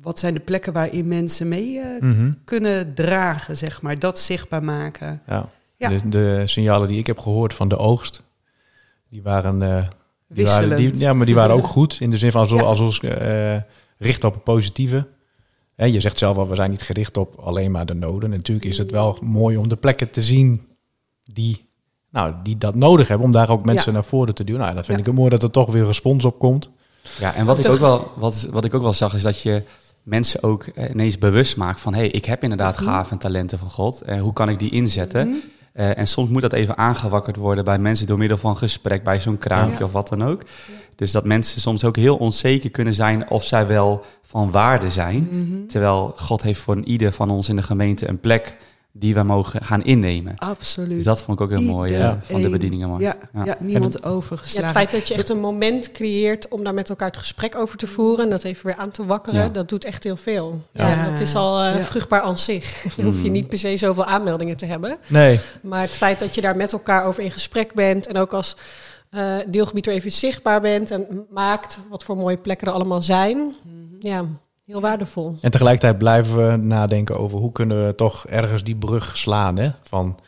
wat 0.02 0.20
zijn 0.20 0.34
de 0.34 0.40
plekken 0.40 0.74
waarin 0.74 1.08
mensen 1.08 1.48
mee 1.48 1.80
eh, 1.80 2.02
Mhm. 2.02 2.32
kunnen 2.46 2.94
dragen, 2.94 3.58
zeg 3.58 3.82
maar. 3.82 4.00
Dat 4.00 4.20
zichtbaar 4.20 4.64
maken. 4.64 5.22
Ja. 5.28 5.50
Ja. 5.78 5.90
De, 5.90 6.10
de 6.10 6.42
signalen 6.46 6.88
die 6.88 6.98
ik 7.00 7.08
heb 7.08 7.20
gehoord 7.20 7.54
van 7.54 7.68
de 7.68 7.78
oogst, 7.78 8.24
die 9.10 9.22
waren, 9.24 9.62
eh, 9.62 9.88
die 10.28 10.46
waren 10.46 10.78
die, 10.78 10.98
ja, 10.98 11.14
maar 11.14 11.26
die 11.26 11.36
waren 11.36 11.56
ook 11.56 11.68
goed 11.68 11.98
in 12.00 12.10
de 12.10 12.18
zin 12.18 12.32
van 12.32 12.42
alsof, 12.42 12.60
Ja. 12.60 12.66
alsof 12.66 12.94
ze 12.94 13.08
eh, 13.08 13.62
richten 13.98 14.28
op 14.28 14.34
het 14.34 14.44
positieve. 14.44 15.08
Hè, 15.76 15.86
je 15.86 16.00
zegt 16.00 16.18
zelf 16.18 16.38
al, 16.38 16.48
we 16.50 16.56
zijn 16.56 16.70
niet 16.70 16.82
gericht 16.82 17.18
op 17.18 17.36
alleen 17.40 17.72
maar 17.72 17.86
de 17.86 17.94
noden. 17.94 18.30
Natuurlijk 18.30 18.66
is 18.66 18.78
het 18.78 18.92
wel 18.92 19.18
mooi 19.22 19.58
om 19.58 19.68
de 19.68 19.76
plekken 19.76 20.10
te 20.12 20.22
zien 20.22 20.66
die, 21.24 21.70
nou, 22.10 22.34
die 22.44 22.58
dat 22.58 22.76
nodig 22.76 23.08
hebben, 23.08 23.26
om 23.26 23.32
daar 23.34 23.50
ook 23.50 23.66
mensen 23.66 23.86
Ja. 23.92 23.92
naar 23.92 24.06
voren 24.06 24.36
te 24.36 24.44
duwen. 24.44 24.62
Nou, 24.62 24.76
dat 24.76 24.86
vind 24.86 25.00
Ja. 25.00 25.06
ik 25.06 25.14
mooi 25.14 25.30
dat 25.30 25.44
er 25.44 25.52
toch 25.52 25.72
weer 25.72 25.86
respons 25.86 26.26
op 26.26 26.40
komt. 26.40 26.70
Ja, 27.20 27.34
en 27.34 27.46
wat 27.46 27.58
ik, 27.60 27.68
ook 27.68 27.80
wel, 27.80 28.12
wat, 28.16 28.48
wat 28.52 28.66
ik 28.66 28.74
ook 28.74 28.82
wel 28.82 28.94
zag, 28.94 29.14
is 29.14 29.22
dat 29.22 29.42
je 29.42 29.62
mensen 30.06 30.44
ook 30.44 30.64
eh, 30.64 30.90
ineens 30.90 31.18
bewust 31.18 31.58
maakt 31.58 31.80
van... 31.80 31.94
hé, 31.94 32.00
hey, 32.00 32.10
ik 32.10 32.26
heb 32.26 32.44
inderdaad 32.44 32.76
Mhm. 32.80 32.86
gaven 32.90 33.12
en 33.12 33.18
talenten 33.18 33.58
van 33.60 33.70
God. 33.70 34.02
En 34.02 34.20
hoe 34.20 34.34
kan 34.34 34.50
ik 34.50 34.60
die 34.60 34.72
inzetten? 34.72 35.28
Mhm. 35.28 35.38
Eh, 35.74 35.98
en 35.98 36.08
soms 36.08 36.30
moet 36.30 36.42
dat 36.42 36.54
even 36.54 36.78
aangewakkerd 36.78 37.36
worden 37.36 37.64
bij 37.64 37.78
mensen 37.80 38.08
door 38.08 38.18
middel 38.18 38.38
van 38.38 38.58
gesprek, 38.58 39.04
bij 39.04 39.20
zo'n 39.20 39.38
kraampje 39.38 39.80
Ja. 39.80 39.86
of 39.86 39.92
wat 39.92 40.08
dan 40.08 40.24
ook. 40.24 40.42
Dus 40.96 41.12
dat 41.12 41.26
mensen 41.26 41.62
soms 41.62 41.84
ook 41.84 41.96
heel 41.96 42.16
onzeker 42.18 42.70
kunnen 42.70 42.94
zijn 42.94 43.30
of 43.30 43.44
zij 43.44 43.68
wel 43.68 44.04
van 44.22 44.52
waarde 44.52 44.90
zijn. 44.92 45.28
Mhm. 45.32 45.68
Terwijl 45.68 46.14
God 46.18 46.42
heeft 46.42 46.60
voor 46.62 46.80
ieder 46.84 47.12
van 47.12 47.30
ons 47.30 47.50
in 47.50 47.56
de 47.56 47.64
gemeente 47.64 48.08
een 48.10 48.20
plek 48.20 48.56
die 48.98 49.14
wij 49.14 49.24
mogen 49.24 49.62
gaan 49.64 49.84
innemen. 49.84 50.34
Absoluut. 50.38 50.90
Dus 50.96 51.04
dat 51.04 51.22
vond 51.22 51.40
ik 51.40 51.44
ook 51.46 51.52
heel 51.60 51.74
mooi 51.74 51.96
eh, 51.96 52.14
van 52.22 52.42
de 52.42 52.50
bedieningen. 52.50 53.00
Ja, 53.00 53.16
Ja. 53.34 53.46
ja. 53.46 53.58
niemand 53.60 53.98
Ja, 54.02 54.10
overgeslagen. 54.10 54.68
het 54.68 54.78
feit 54.78 54.92
dat 54.92 55.08
je 55.08 55.14
echt 55.14 55.30
een 55.30 55.40
moment 55.40 55.92
creëert 55.92 56.48
om 56.48 56.64
daar 56.64 56.74
met 56.74 56.90
elkaar 56.90 57.08
het 57.08 57.18
gesprek 57.18 57.56
over 57.58 57.78
te 57.78 57.88
voeren 57.88 58.24
en 58.24 58.30
dat 58.30 58.44
even 58.44 58.66
weer 58.66 58.76
aan 58.76 58.92
te 58.92 59.06
wakkeren, 59.06 59.42
Ja. 59.42 59.50
dat 59.50 59.70
doet 59.70 59.86
echt 59.86 60.04
heel 60.04 60.18
veel. 60.18 60.62
Ja. 60.72 60.88
Ja. 60.90 61.10
dat 61.10 61.20
is 61.20 61.36
al 61.36 61.62
eh, 61.62 61.76
Ja. 61.78 61.84
vruchtbaar 61.84 62.22
aan 62.22 62.40
zich. 62.40 62.82
Dan 62.96 63.06
hoef 63.06 63.18
je 63.18 63.24
Mm. 63.26 63.32
niet 63.32 63.48
per 63.48 63.58
se 63.58 63.78
zoveel 63.78 64.06
aanmeldingen 64.06 64.58
te 64.58 64.66
hebben. 64.66 64.98
Nee, 65.08 65.40
Maar 65.62 65.82
het 65.82 65.90
feit 65.92 66.20
dat 66.20 66.36
je 66.36 66.42
daar 66.42 66.56
met 66.56 66.72
elkaar 66.74 67.06
over 67.06 67.24
in 67.24 67.32
gesprek 67.32 67.74
bent 67.74 68.08
en 68.08 68.18
ook 68.18 68.34
als 68.34 68.56
eh, 69.10 69.36
deelgebied 69.48 69.88
er 69.88 69.94
even 69.94 70.12
zichtbaar 70.12 70.62
bent 70.62 70.92
en 70.92 71.26
maakt 71.30 71.78
wat 71.90 72.04
voor 72.04 72.16
mooie 72.16 72.38
plekken 72.38 72.68
er 72.68 72.74
allemaal 72.74 73.02
zijn, 73.02 73.38
Mhm. 73.38 74.08
ja, 74.08 74.26
heel 74.66 74.82
waardevol. 74.82 75.38
En 75.42 75.52
tegelijkertijd 75.52 75.98
blijven 75.98 76.50
we 76.50 76.56
nadenken 76.56 77.20
over 77.20 77.38
hoe 77.38 77.52
kunnen 77.52 77.86
we 77.86 77.96
toch 77.96 78.28
ergens 78.28 78.64
die 78.64 78.76
brug 78.76 79.18
slaan. 79.18 79.58
Hè? 79.58 79.70
Van 79.82 80.20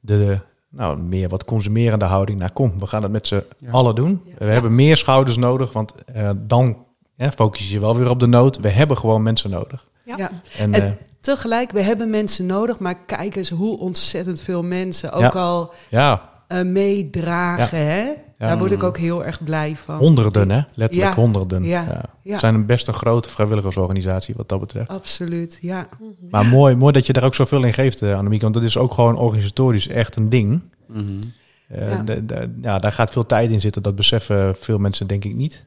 de 0.00 0.38
nou, 0.68 0.98
meer 0.98 1.28
wat 1.28 1.44
consumerende 1.44 2.04
houding 2.04 2.38
naar 2.38 2.52
kom. 2.52 2.78
We 2.78 2.86
gaan 2.86 3.02
het 3.02 3.12
met 3.12 3.26
z'n 3.26 3.42
Ja. 3.58 3.70
allen 3.70 3.94
doen. 3.94 4.22
Ja. 4.24 4.32
We 4.38 4.50
hebben 4.50 4.74
meer 4.74 4.96
schouders 4.96 5.36
nodig, 5.36 5.72
want 5.72 5.94
eh, 6.04 6.30
dan 6.36 6.76
hè, 7.16 7.32
focus 7.32 7.70
je 7.70 7.80
wel 7.80 7.96
weer 7.96 8.10
op 8.10 8.20
de 8.20 8.26
nood. 8.26 8.56
We 8.60 8.68
hebben 8.68 8.96
gewoon 8.96 9.22
mensen 9.22 9.50
nodig. 9.50 9.88
Ja. 10.04 10.14
Ja. 10.16 10.30
En, 10.58 10.74
En- 10.74 10.82
eh, 10.82 10.90
Tegelijk, 11.20 11.70
we 11.70 11.82
hebben 11.82 12.10
mensen 12.10 12.46
nodig, 12.46 12.78
maar 12.78 12.94
kijk 13.06 13.36
eens 13.36 13.50
hoe 13.50 13.78
ontzettend 13.78 14.40
veel 14.40 14.62
mensen 14.62 15.12
ook 15.12 15.20
Ja. 15.20 15.28
al 15.28 15.72
ja, 15.88 16.30
eh, 16.48 16.62
meedragen. 16.62 17.78
Hè? 17.86 18.10
Daar 18.48 18.58
word 18.58 18.72
ik 18.72 18.82
ook 18.82 18.98
heel 18.98 19.24
erg 19.24 19.44
blij 19.44 19.76
van. 19.76 19.96
honderden, 19.98 20.50
hè? 20.50 20.60
letterlijk 20.74 21.14
Ja. 21.14 21.20
honderden. 21.22 21.64
Ja. 21.64 21.82
Ja. 21.82 22.04
Ja. 22.22 22.32
We 22.32 22.38
zijn 22.38 22.54
een 22.54 22.66
best 22.66 22.88
een 22.88 22.94
grote 22.94 23.28
vrijwilligersorganisatie 23.28 24.34
wat 24.36 24.48
dat 24.48 24.60
betreft. 24.60 24.88
Absoluut, 24.88 25.58
ja. 25.60 25.88
Maar 26.30 26.46
mooi, 26.46 26.74
mooi 26.74 26.92
dat 26.92 27.06
je 27.06 27.12
daar 27.12 27.24
ook 27.24 27.34
zoveel 27.34 27.64
in 27.64 27.72
geeft, 27.72 28.02
eh, 28.02 28.16
Annemiek. 28.16 28.42
Want 28.42 28.54
dat 28.54 28.62
is 28.62 28.76
ook 28.76 28.92
gewoon 28.92 29.18
organisatorisch 29.18 29.88
echt 29.88 30.16
een 30.16 30.28
ding. 30.28 30.62
Mhm. 30.86 31.02
Eh, 31.68 31.98
ja, 32.62 32.78
daar 32.78 32.92
gaat 32.92 33.10
veel 33.10 33.26
tijd 33.26 33.50
in 33.50 33.60
zitten. 33.60 33.82
Dat 33.82 33.94
beseffen 33.94 34.54
veel 34.58 34.78
mensen 34.78 35.06
denk 35.06 35.24
ik 35.24 35.34
niet. 35.34 35.64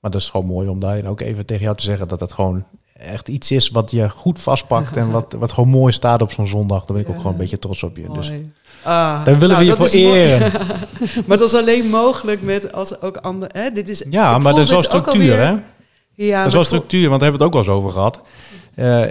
Maar 0.00 0.10
dat 0.10 0.20
is 0.20 0.28
gewoon 0.28 0.46
mooi 0.46 0.68
om 0.68 0.80
daarin 0.80 1.06
ook 1.06 1.20
even 1.20 1.46
tegen 1.46 1.64
jou 1.64 1.76
te 1.76 1.84
zeggen 1.84 2.08
dat 2.08 2.18
dat 2.18 2.32
gewoon 2.32 2.64
echt 2.96 3.28
iets 3.28 3.50
is 3.50 3.70
wat 3.70 3.90
je 3.90 4.08
goed 4.10 4.38
vastpakt 4.38 4.96
en 4.96 5.10
wat, 5.10 5.34
wat 5.38 5.52
gewoon 5.52 5.68
mooi 5.68 5.92
staat 5.92 6.22
op 6.22 6.32
zo'n 6.32 6.46
zondag. 6.46 6.84
Daar 6.84 6.96
ben 6.96 7.04
ik 7.04 7.10
ook 7.10 7.16
gewoon 7.16 7.32
een 7.32 7.38
beetje 7.38 7.58
trots 7.58 7.82
op 7.82 7.96
je. 7.96 8.06
Dus 8.12 8.28
Mooi. 8.28 8.52
Ah, 8.82 9.24
daar 9.24 9.38
willen 9.38 9.48
nou, 9.48 9.58
we 9.58 9.64
je 9.64 9.76
dat 9.76 9.78
voor 9.78 10.00
eren. 10.00 10.52
maar 11.26 11.36
dat 11.38 11.52
is 11.52 11.60
alleen 11.60 11.86
mogelijk 11.86 12.42
met 12.42 12.72
als 12.72 13.00
ook 13.00 13.16
andere. 13.16 13.58
Hè? 13.58 13.70
Dit 13.70 13.88
is, 13.88 14.04
Ja, 14.10 14.38
maar 14.38 14.54
dat 14.54 14.64
is 14.64 14.70
wel 14.70 14.82
structuur, 14.82 15.12
alweer- 15.12 15.46
hè? 15.46 15.54
Ja, 16.14 16.38
dat 16.38 16.46
is 16.46 16.52
wel 16.52 16.64
structuur, 16.64 17.08
want 17.08 17.20
daar 17.20 17.30
hebben 17.30 17.38
we 17.40 17.44
het 17.44 17.56
ook 17.56 17.66
wel 17.66 17.74
eens 17.74 17.82
over 17.82 17.90
gehad. 17.90 18.20
Eh, 18.74 19.02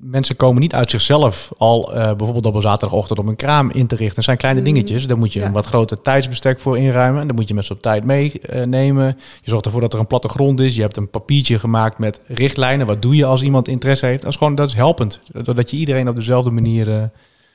mensen 0.00 0.36
komen 0.36 0.60
niet 0.60 0.74
uit 0.74 0.90
zichzelf 0.90 1.52
al 1.56 1.94
eh, 1.94 2.04
bijvoorbeeld 2.06 2.46
op 2.46 2.54
een 2.54 2.60
zaterdagochtend 2.60 3.18
om 3.18 3.28
een 3.28 3.36
kraam 3.36 3.70
in 3.70 3.86
te 3.86 3.94
richten. 3.96 4.14
Dat 4.14 4.24
zijn 4.24 4.36
kleine 4.36 4.60
Mhm. 4.60 4.70
dingetjes. 4.72 5.06
Daar 5.06 5.18
moet 5.18 5.32
je 5.32 5.40
Ja. 5.40 5.46
een 5.46 5.52
wat 5.52 5.66
groter 5.66 6.02
tijdsbestek 6.02 6.60
voor 6.60 6.78
inruimen. 6.78 7.26
Daar 7.26 7.34
moet 7.36 7.48
je 7.48 7.54
mensen 7.54 7.74
op 7.74 7.82
tijd 7.82 8.04
meenemen. 8.04 9.06
je 9.42 9.50
zorgt 9.50 9.64
ervoor 9.66 9.80
dat 9.80 9.92
er 9.92 9.98
een 9.98 10.06
platte 10.06 10.28
grond 10.28 10.60
is. 10.60 10.74
Je 10.74 10.80
hebt 10.82 10.96
een 10.96 11.10
papiertje 11.10 11.58
gemaakt 11.58 11.98
met 11.98 12.20
richtlijnen. 12.26 12.86
Wat 12.86 13.02
doe 13.02 13.16
je 13.16 13.24
als 13.24 13.42
iemand 13.42 13.68
interesse 13.68 14.06
heeft? 14.06 14.22
Dat 14.22 14.30
is 14.30 14.36
gewoon 14.36 14.54
dat 14.54 14.68
is 14.68 14.74
helpend. 14.74 15.20
Doordat 15.32 15.70
je 15.70 15.76
iedereen 15.76 16.08
op 16.08 16.16
dezelfde 16.16 16.50
manier 16.50 16.88
eh, 16.88 17.02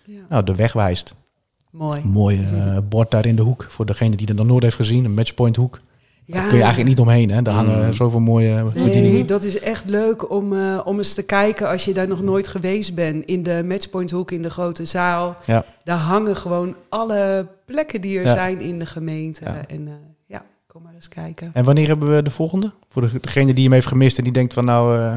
Ja. 0.05 0.19
nou, 0.29 0.43
de 0.43 0.55
weg 0.55 0.73
wijst. 0.73 1.15
Mooi. 1.71 2.01
Mooi 2.03 2.43
eh, 2.53 2.77
bord 2.89 3.12
daar 3.12 3.25
in 3.25 3.35
de 3.35 3.41
hoek. 3.41 3.65
Voor 3.69 3.85
degene 3.85 4.15
die 4.15 4.27
er 4.27 4.35
nog 4.35 4.45
nooit 4.45 4.63
heeft 4.63 4.75
gezien. 4.75 5.05
Een 5.05 5.13
matchpoint 5.13 5.55
hoek. 5.55 5.79
Ja. 6.25 6.33
Daar 6.33 6.47
kun 6.47 6.57
je 6.57 6.63
eigenlijk 6.63 6.89
niet 6.89 6.99
omheen. 7.07 7.31
Hè? 7.31 7.41
Daar 7.41 7.53
hangen 7.53 7.85
Mm. 7.85 7.93
zoveel 7.93 8.19
mooie 8.19 8.63
bedieningen. 8.63 9.11
Nee, 9.11 9.25
dat 9.25 9.43
is 9.43 9.59
echt 9.59 9.89
leuk 9.89 10.29
om, 10.31 10.53
eh, 10.57 10.79
om 10.85 10.97
eens 10.97 11.13
te 11.13 11.23
kijken 11.23 11.69
als 11.69 11.85
je 11.85 11.93
daar 11.93 12.07
nog 12.07 12.21
nooit 12.21 12.47
geweest 12.47 12.95
bent. 12.95 13.25
In 13.25 13.43
de 13.43 13.63
Matchpoint 13.65 14.11
Hoek 14.11 14.31
in 14.31 14.41
de 14.41 14.49
grote 14.49 14.85
zaal. 14.85 15.35
Ja. 15.45 15.65
Daar 15.83 15.97
hangen 15.97 16.35
gewoon 16.37 16.75
alle 16.89 17.47
plekken 17.65 18.01
die 18.01 18.17
er 18.19 18.25
Ja. 18.25 18.31
zijn 18.33 18.61
in 18.61 18.79
de 18.79 18.85
gemeente. 18.85 19.43
Ja. 19.45 19.61
En 19.67 19.87
eh, 19.87 19.93
ja, 20.25 20.45
kom 20.67 20.81
maar 20.81 20.93
eens 20.93 21.09
kijken. 21.09 21.51
En 21.53 21.63
wanneer 21.63 21.87
hebben 21.87 22.15
we 22.15 22.21
de 22.23 22.29
volgende? 22.31 22.71
Voor 22.89 23.01
de- 23.01 23.19
degene 23.21 23.53
die 23.53 23.63
hem 23.63 23.73
heeft 23.73 23.87
gemist 23.87 24.17
en 24.17 24.23
die 24.23 24.33
denkt 24.33 24.53
van 24.53 24.65
nou... 24.65 24.97
eh, 24.99 25.15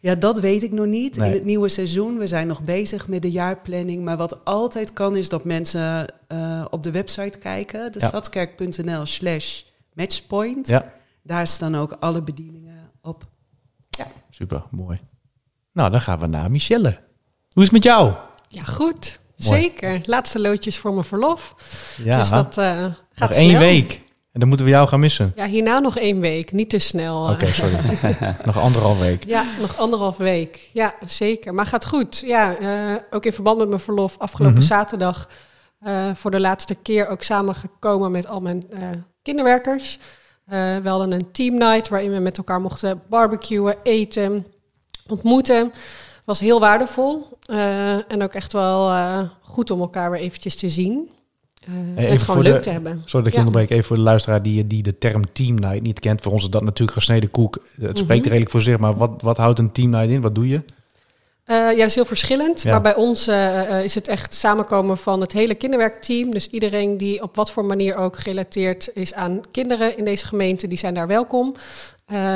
Ja, 0.00 0.14
dat 0.14 0.40
weet 0.40 0.62
ik 0.62 0.72
nog 0.72 0.86
niet. 0.86 1.16
Nee. 1.16 1.28
In 1.28 1.34
het 1.34 1.44
nieuwe 1.44 1.68
seizoen, 1.68 2.18
we 2.18 2.26
zijn 2.26 2.46
nog 2.46 2.62
bezig 2.62 3.08
met 3.08 3.22
de 3.22 3.30
jaarplanning. 3.30 4.04
Maar 4.04 4.16
wat 4.16 4.44
altijd 4.44 4.92
kan, 4.92 5.16
is 5.16 5.28
dat 5.28 5.44
mensen 5.44 6.06
eh, 6.26 6.64
op 6.70 6.82
de 6.82 6.90
website 6.90 7.38
kijken. 7.38 7.92
De 7.92 7.98
Ja. 8.00 8.06
stadskerk.nl 8.06 9.06
slash 9.06 9.60
matchpoint. 9.96 10.68
Ja. 10.68 10.92
Daar 11.22 11.46
staan 11.46 11.74
ook 11.76 11.96
alle 12.00 12.22
bedieningen 12.22 12.90
op. 13.02 13.24
Super, 14.30 14.62
mooi. 14.70 14.98
Nou, 15.72 15.90
dan 15.90 16.00
gaan 16.00 16.18
we 16.18 16.26
naar 16.26 16.50
Michelle. 16.50 16.88
Hoe 17.50 17.62
is 17.62 17.62
het 17.62 17.72
met 17.72 17.82
jou? 17.82 18.12
Ja, 18.48 18.62
goed. 18.62 19.18
Mooi. 19.36 19.60
Zeker. 19.60 20.00
Laatste 20.04 20.40
loodjes 20.40 20.78
voor 20.78 20.92
mijn 20.92 21.04
verlof. 21.04 21.54
Ja, 22.04 22.18
dus 22.18 22.30
dat 22.30 22.58
eh, 22.58 22.82
nog 22.82 22.94
gaat 23.14 23.30
één 23.30 23.48
snel. 23.48 23.60
week. 23.60 23.92
En 24.32 24.40
dan 24.40 24.48
moeten 24.48 24.66
we 24.66 24.72
jou 24.72 24.88
gaan 24.88 25.00
missen. 25.00 25.32
Ja, 25.36 25.46
hierna 25.46 25.78
nog 25.78 25.98
één 25.98 26.20
week. 26.20 26.52
Niet 26.52 26.70
te 26.70 26.78
snel. 26.78 27.26
eh. 27.26 27.32
Oké, 27.32 27.46
sorry. 27.52 27.76
nog 28.44 28.58
anderhalf 28.58 28.98
week. 28.98 29.24
Ja, 29.24 29.44
nog 29.60 29.76
anderhalf 29.78 30.16
week. 30.16 30.70
Ja, 30.72 30.94
zeker. 31.06 31.54
Maar 31.54 31.66
gaat 31.66 31.86
goed. 31.86 32.18
Ja, 32.18 32.56
eh, 32.56 33.02
ook 33.10 33.24
in 33.24 33.32
verband 33.32 33.58
met 33.58 33.68
mijn 33.68 33.80
verlof 33.80 34.18
afgelopen 34.18 34.56
Mhm. 34.58 34.66
zaterdag 34.66 35.28
eh, 35.78 36.10
voor 36.14 36.30
de 36.30 36.40
laatste 36.40 36.74
keer 36.74 37.08
ook 37.08 37.22
samengekomen 37.22 38.10
met 38.10 38.26
al 38.26 38.40
mijn 38.40 38.70
eh, 38.70 38.88
kinderwerkers. 39.26 39.98
Eh 40.46 40.76
we 40.76 40.88
hadden 40.88 41.12
een 41.12 41.30
team 41.32 41.54
night 41.58 41.88
waarin 41.88 42.12
we 42.12 42.18
met 42.18 42.36
elkaar 42.38 42.60
mochten 42.60 43.02
barbecuen, 43.08 43.74
eten, 43.82 44.46
ontmoeten. 45.08 45.72
Was 46.24 46.40
heel 46.40 46.60
waardevol 46.60 47.26
eh, 47.42 48.12
en 48.12 48.22
ook 48.22 48.32
echt 48.34 48.52
wel 48.52 48.90
eh, 48.90 49.20
goed 49.42 49.70
om 49.70 49.80
elkaar 49.80 50.10
weer 50.10 50.20
eventjes 50.20 50.56
te 50.56 50.68
zien. 50.68 51.10
Even 51.96 52.10
het 52.10 52.22
gewoon 52.22 52.42
leuk 52.42 52.54
de- 52.54 52.60
te 52.60 52.70
hebben. 52.70 52.92
Sorry 53.04 53.18
dat 53.24 53.26
ik 53.26 53.32
Ja. 53.32 53.38
onderbreek. 53.38 53.70
Even 53.70 53.84
voor 53.84 53.96
de 53.96 54.02
luisteraar 54.02 54.42
die, 54.42 54.66
die 54.66 54.82
de 54.82 54.98
term 54.98 55.32
team 55.32 55.54
night 55.54 55.82
niet 55.82 56.00
kent. 56.00 56.20
Voor 56.22 56.32
ons 56.32 56.42
is 56.42 56.50
dat 56.50 56.62
natuurlijk 56.62 56.98
gesneden 56.98 57.30
koek. 57.30 57.58
Het 57.80 57.98
spreekt 57.98 58.20
Mhm. 58.20 58.28
redelijk 58.28 58.50
voor 58.50 58.62
zich. 58.62 58.78
Maar 58.78 58.96
wat, 58.96 59.22
wat 59.22 59.36
houdt 59.36 59.58
een 59.58 59.72
team 59.72 59.90
night 59.90 60.10
in? 60.10 60.20
Wat 60.20 60.34
doe 60.34 60.48
je? 60.48 60.62
Eh, 61.46 61.56
ja, 61.56 61.76
dat 61.76 61.86
is 61.86 61.94
heel 61.94 62.04
verschillend. 62.04 62.62
Ja. 62.62 62.70
Maar 62.70 62.82
bij 62.82 62.94
ons 62.94 63.26
eh, 63.26 63.60
eh, 63.60 63.84
is 63.84 63.94
het 63.94 64.08
echt 64.08 64.34
samenkomen 64.34 64.98
van 64.98 65.20
het 65.20 65.32
hele 65.32 65.54
kinderwerkteam. 65.54 66.30
Dus 66.30 66.48
iedereen 66.48 66.96
die 66.96 67.22
op 67.22 67.36
wat 67.36 67.50
voor 67.50 67.64
manier 67.64 67.96
ook 67.96 68.16
gerelateerd 68.16 68.90
is 68.94 69.14
aan 69.14 69.40
kinderen 69.50 69.96
in 69.96 70.04
deze 70.04 70.26
gemeente, 70.26 70.66
die 70.66 70.78
zijn 70.78 70.94
daar 70.94 71.06
welkom. 71.06 71.54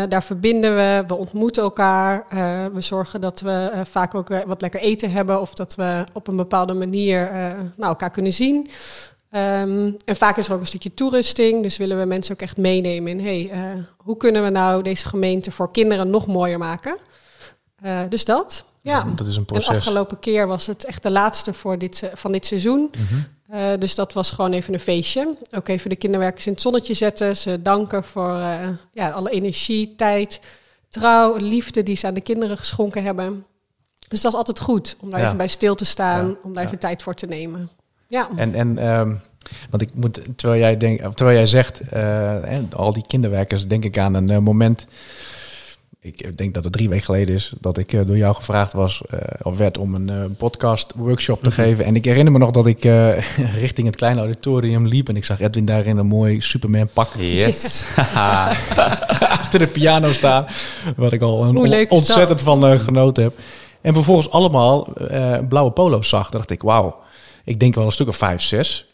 Daar 0.09 0.23
verbinden 0.23 0.77
we, 0.77 1.05
we 1.07 1.17
ontmoeten 1.17 1.63
elkaar. 1.63 2.27
we 2.73 2.81
zorgen 2.81 3.21
dat 3.21 3.41
we 3.41 3.83
vaak 3.91 4.15
ook 4.15 4.29
wat 4.47 4.61
lekker 4.61 4.81
eten 4.81 5.11
hebben 5.11 5.41
of 5.41 5.55
dat 5.55 5.75
we 5.75 6.05
op 6.13 6.29
een 6.29 6.37
bepaalde 6.37 6.75
manier 6.75 7.31
nou, 7.77 7.89
elkaar 7.89 8.11
kunnen 8.11 8.33
zien. 8.33 8.71
Ehm, 9.31 9.93
en 10.05 10.17
vaak 10.17 10.37
is 10.37 10.49
er 10.49 10.55
ook 10.55 10.61
een 10.61 10.67
stukje 10.67 10.95
toerusting, 10.95 11.63
dus 11.63 11.77
willen 11.77 11.99
we 11.99 12.05
mensen 12.05 12.35
ook 12.35 12.41
echt 12.41 12.57
meenemen 12.57 13.19
in, 13.19 13.21
hey, 13.25 13.51
hoe 13.97 14.17
kunnen 14.17 14.43
we 14.43 14.51
nou 14.51 14.83
deze 14.83 15.07
gemeente 15.07 15.51
voor 15.51 15.71
kinderen 15.71 16.11
nog 16.11 16.27
mooier 16.27 16.59
maken? 16.59 16.99
Dus 18.09 18.25
dat. 18.25 18.65
Ja. 18.83 19.07
Dat 19.17 19.27
is 19.27 19.37
een 19.37 19.47
En 19.47 19.65
afgelopen 19.65 20.19
keer 20.19 20.47
was 20.47 20.67
het 20.67 20.85
echt 20.85 21.03
de 21.03 21.11
laatste 21.11 21.53
voor 21.53 21.79
dit, 21.79 22.11
van 22.15 22.33
dit 22.33 22.47
seizoen. 22.47 22.91
Mhm. 22.99 23.21
Eh, 23.51 23.79
dus 23.79 23.95
dat 23.95 24.13
was 24.13 24.31
gewoon 24.31 24.53
even 24.53 24.75
een 24.75 24.81
feestje. 24.81 25.37
Ook 25.51 25.69
even 25.69 25.91
de 25.91 25.97
kinderwerkers 25.97 26.47
in 26.47 26.53
het 26.53 26.61
zonnetje 26.61 26.95
zetten. 26.95 27.37
Ze 27.37 27.63
danken 27.63 28.05
voor 28.05 28.39
eh, 28.39 28.69
ja, 28.93 29.11
alle 29.11 29.31
energie, 29.31 29.95
tijd, 29.97 30.41
trouw, 30.89 31.37
liefde 31.37 31.83
die 31.83 31.97
ze 31.97 32.07
aan 32.07 32.15
de 32.15 32.21
kinderen 32.21 32.59
geschonken 32.59 33.03
hebben. 33.03 33.45
Dus 34.09 34.21
dat 34.21 34.33
is 34.33 34.39
altijd 34.39 34.61
goed 34.61 34.97
om 35.01 35.11
daar 35.11 35.21
Ja. 35.21 35.25
even 35.27 35.37
bij 35.37 35.49
stil 35.49 35.75
te 35.75 35.85
staan, 35.85 36.29
Ja. 36.29 36.35
om 36.43 36.55
daar 36.55 36.65
even 36.65 36.79
tijd 36.79 37.03
voor 37.03 37.15
te 37.15 37.27
nemen. 37.27 37.71
Ja, 38.09 38.29
En, 38.37 38.55
en 38.55 38.79
ehm, 38.79 39.15
want 39.71 39.83
ik 39.83 39.91
moet, 39.95 40.21
terwijl 40.37 40.61
jij, 40.61 40.77
denk, 40.77 41.07
of 41.07 41.15
terwijl 41.15 41.37
jij 41.39 41.47
zegt, 41.47 41.81
eh, 41.81 42.01
hè, 42.43 42.63
al 42.77 42.93
die 42.93 43.07
kinderwerkers, 43.07 43.67
denk 43.67 43.85
ik 43.85 43.99
aan 43.99 44.15
een 44.15 44.43
moment. 44.43 44.87
Ik 46.03 46.37
denk 46.37 46.55
dat 46.55 46.65
het 46.65 46.73
drie 46.73 46.89
weken 46.89 47.05
geleden 47.05 47.35
is 47.35 47.53
dat 47.61 47.79
ik 47.79 47.93
eh, 47.93 48.07
door 48.07 48.17
jou 48.17 48.35
gevraagd 48.35 48.73
was 48.73 49.03
eh, 49.11 49.19
of 49.43 49.57
werd 49.57 49.79
om 49.79 49.95
een 49.95 50.09
eh, 50.11 50.17
podcast 50.39 50.93
workshop 50.97 51.43
te 51.43 51.49
Mhm. 51.49 51.61
geven. 51.61 51.85
En 51.85 51.97
ik 51.97 52.05
herinner 52.05 52.33
me 52.33 52.39
nog 52.39 52.51
dat 52.51 52.67
ik 52.67 52.83
richting 53.61 53.87
het 53.87 53.97
kleine 53.97 54.21
auditorium 54.21 54.87
liep 54.87 55.09
en 55.09 55.17
ik 55.17 55.25
zag 55.25 55.41
Edwin 55.41 55.65
daar 55.65 55.87
in 55.87 55.97
een 55.97 56.07
mooi 56.07 56.41
Superman 56.41 56.89
pak 56.93 57.09
Yes. 57.19 57.85
achter 59.41 59.59
de 59.59 59.67
piano 59.67 60.13
staan. 60.13 60.47
Wat 60.97 61.13
ik 61.13 61.23
al 61.23 61.45
een 61.45 61.91
ontzettend 61.91 62.41
van 62.43 62.79
genoten 62.79 63.23
heb. 63.23 63.33
En 63.81 63.95
vervolgens 63.95 64.31
allemaal 64.31 64.89
blauwe 65.49 65.71
polo's 65.71 66.09
zag. 66.09 66.23
Dan 66.31 66.41
dacht 66.41 66.51
ik, 66.51 66.63
wauw. 66.63 66.97
Ik 67.45 67.61
denk 67.61 67.75
wel 67.75 67.85
een 67.85 67.93
stuk 67.93 68.09
of 68.09 68.17
vijf, 68.17 68.43
zes. 68.43 68.90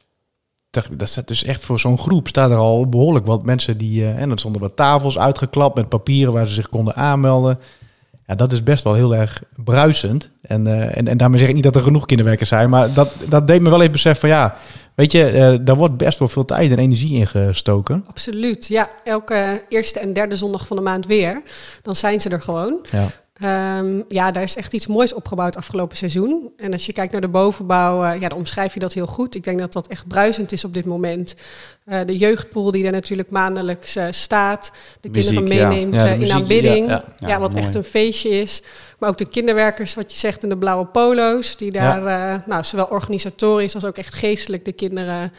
Dat 0.96 1.08
staat 1.08 1.28
dus 1.28 1.44
echt 1.44 1.64
voor 1.64 1.80
zo'n 1.80 1.98
groep. 1.98 2.28
Staan 2.28 2.50
er 2.50 2.56
al 2.56 2.88
behoorlijk 2.88 3.26
wat 3.26 3.44
mensen 3.44 3.78
die... 3.78 4.02
eh, 4.02 4.20
en 4.20 4.30
er 4.30 4.38
stonden 4.38 4.60
wat 4.60 4.76
tafels 4.76 5.18
uitgeklapt 5.18 5.74
met 5.74 5.88
papieren 5.88 6.32
waar 6.32 6.48
ze 6.48 6.54
zich 6.54 6.68
konden 6.68 6.94
aanmelden. 6.94 7.58
Ja, 8.26 8.34
dat 8.34 8.52
is 8.52 8.62
best 8.62 8.84
wel 8.84 8.94
heel 8.94 9.14
erg 9.14 9.42
bruisend. 9.64 10.28
En, 10.40 10.66
eh, 10.66 10.96
en, 10.96 11.08
en 11.08 11.16
daarmee 11.16 11.38
zeg 11.38 11.48
ik 11.48 11.54
niet 11.54 11.64
dat 11.64 11.74
er 11.74 11.80
genoeg 11.80 12.06
kinderwerkers 12.06 12.48
zijn. 12.48 12.70
Maar 12.70 12.92
dat, 12.92 13.12
dat 13.28 13.46
deed 13.46 13.60
me 13.60 13.70
wel 13.70 13.80
even 13.80 13.92
beseffen 13.92 14.28
van 14.28 14.38
ja... 14.38 14.56
Weet 14.94 15.12
je, 15.12 15.24
eh, 15.24 15.58
daar 15.60 15.76
wordt 15.76 15.96
best 15.96 16.18
wel 16.18 16.28
veel 16.28 16.44
tijd 16.44 16.70
en 16.70 16.78
energie 16.78 17.18
in 17.18 17.26
gestoken. 17.26 18.04
absoluut. 18.08 18.66
Ja, 18.66 18.88
elke 19.04 19.64
eerste 19.68 20.00
en 20.00 20.12
derde 20.12 20.36
zondag 20.36 20.66
van 20.66 20.76
de 20.76 20.82
maand 20.82 21.06
weer. 21.06 21.42
Dan 21.82 21.96
zijn 21.96 22.20
ze 22.20 22.28
er 22.28 22.42
gewoon. 22.42 22.86
Ja. 22.92 23.06
Ehm, 23.36 24.02
ja, 24.08 24.30
daar 24.30 24.42
is 24.42 24.56
echt 24.56 24.72
iets 24.72 24.86
moois 24.86 25.14
opgebouwd 25.14 25.56
afgelopen 25.56 25.96
seizoen. 25.96 26.52
En 26.56 26.72
als 26.72 26.86
je 26.86 26.92
kijkt 26.92 27.12
naar 27.12 27.20
de 27.20 27.28
bovenbouw, 27.28 28.04
eh, 28.04 28.20
ja, 28.20 28.28
dan 28.28 28.38
omschrijf 28.38 28.74
je 28.74 28.80
dat 28.80 28.92
heel 28.92 29.06
goed. 29.06 29.34
Ik 29.34 29.44
denk 29.44 29.58
dat 29.58 29.72
dat 29.72 29.86
echt 29.86 30.08
bruisend 30.08 30.52
is 30.52 30.64
op 30.64 30.74
dit 30.74 30.84
moment. 30.84 31.34
Eh, 31.86 32.00
de 32.06 32.16
jeugdpool 32.16 32.70
die 32.70 32.86
er 32.86 32.92
natuurlijk 32.92 33.30
maandelijks 33.30 33.96
eh, 33.96 34.06
staat. 34.10 34.72
De 35.00 35.08
Muziek, 35.08 35.36
kinderen 35.36 35.68
meeneemt 35.68 35.94
Ja, 35.94 36.16
de 36.16 36.24
in 36.24 36.32
aanbidding. 36.32 36.88
ja, 36.88 37.04
Ja, 37.18 37.28
ja. 37.28 37.40
wat 37.40 37.54
echt 37.54 37.74
een 37.74 37.84
feestje 37.84 38.28
is. 38.28 38.62
Maar 38.98 39.08
ook 39.08 39.18
de 39.18 39.28
kinderwerkers, 39.28 39.94
wat 39.94 40.12
je 40.12 40.18
zegt, 40.18 40.42
in 40.42 40.48
de 40.48 40.58
blauwe 40.58 40.86
polo's. 40.86 41.56
Die 41.56 41.70
daar 41.70 42.06
eh, 42.06 42.40
nou, 42.46 42.64
zowel 42.64 42.86
organisatorisch 42.86 43.74
als 43.74 43.84
ook 43.84 43.96
echt 43.96 44.14
geestelijk 44.14 44.64
de 44.64 44.72
kinderen 44.72 45.32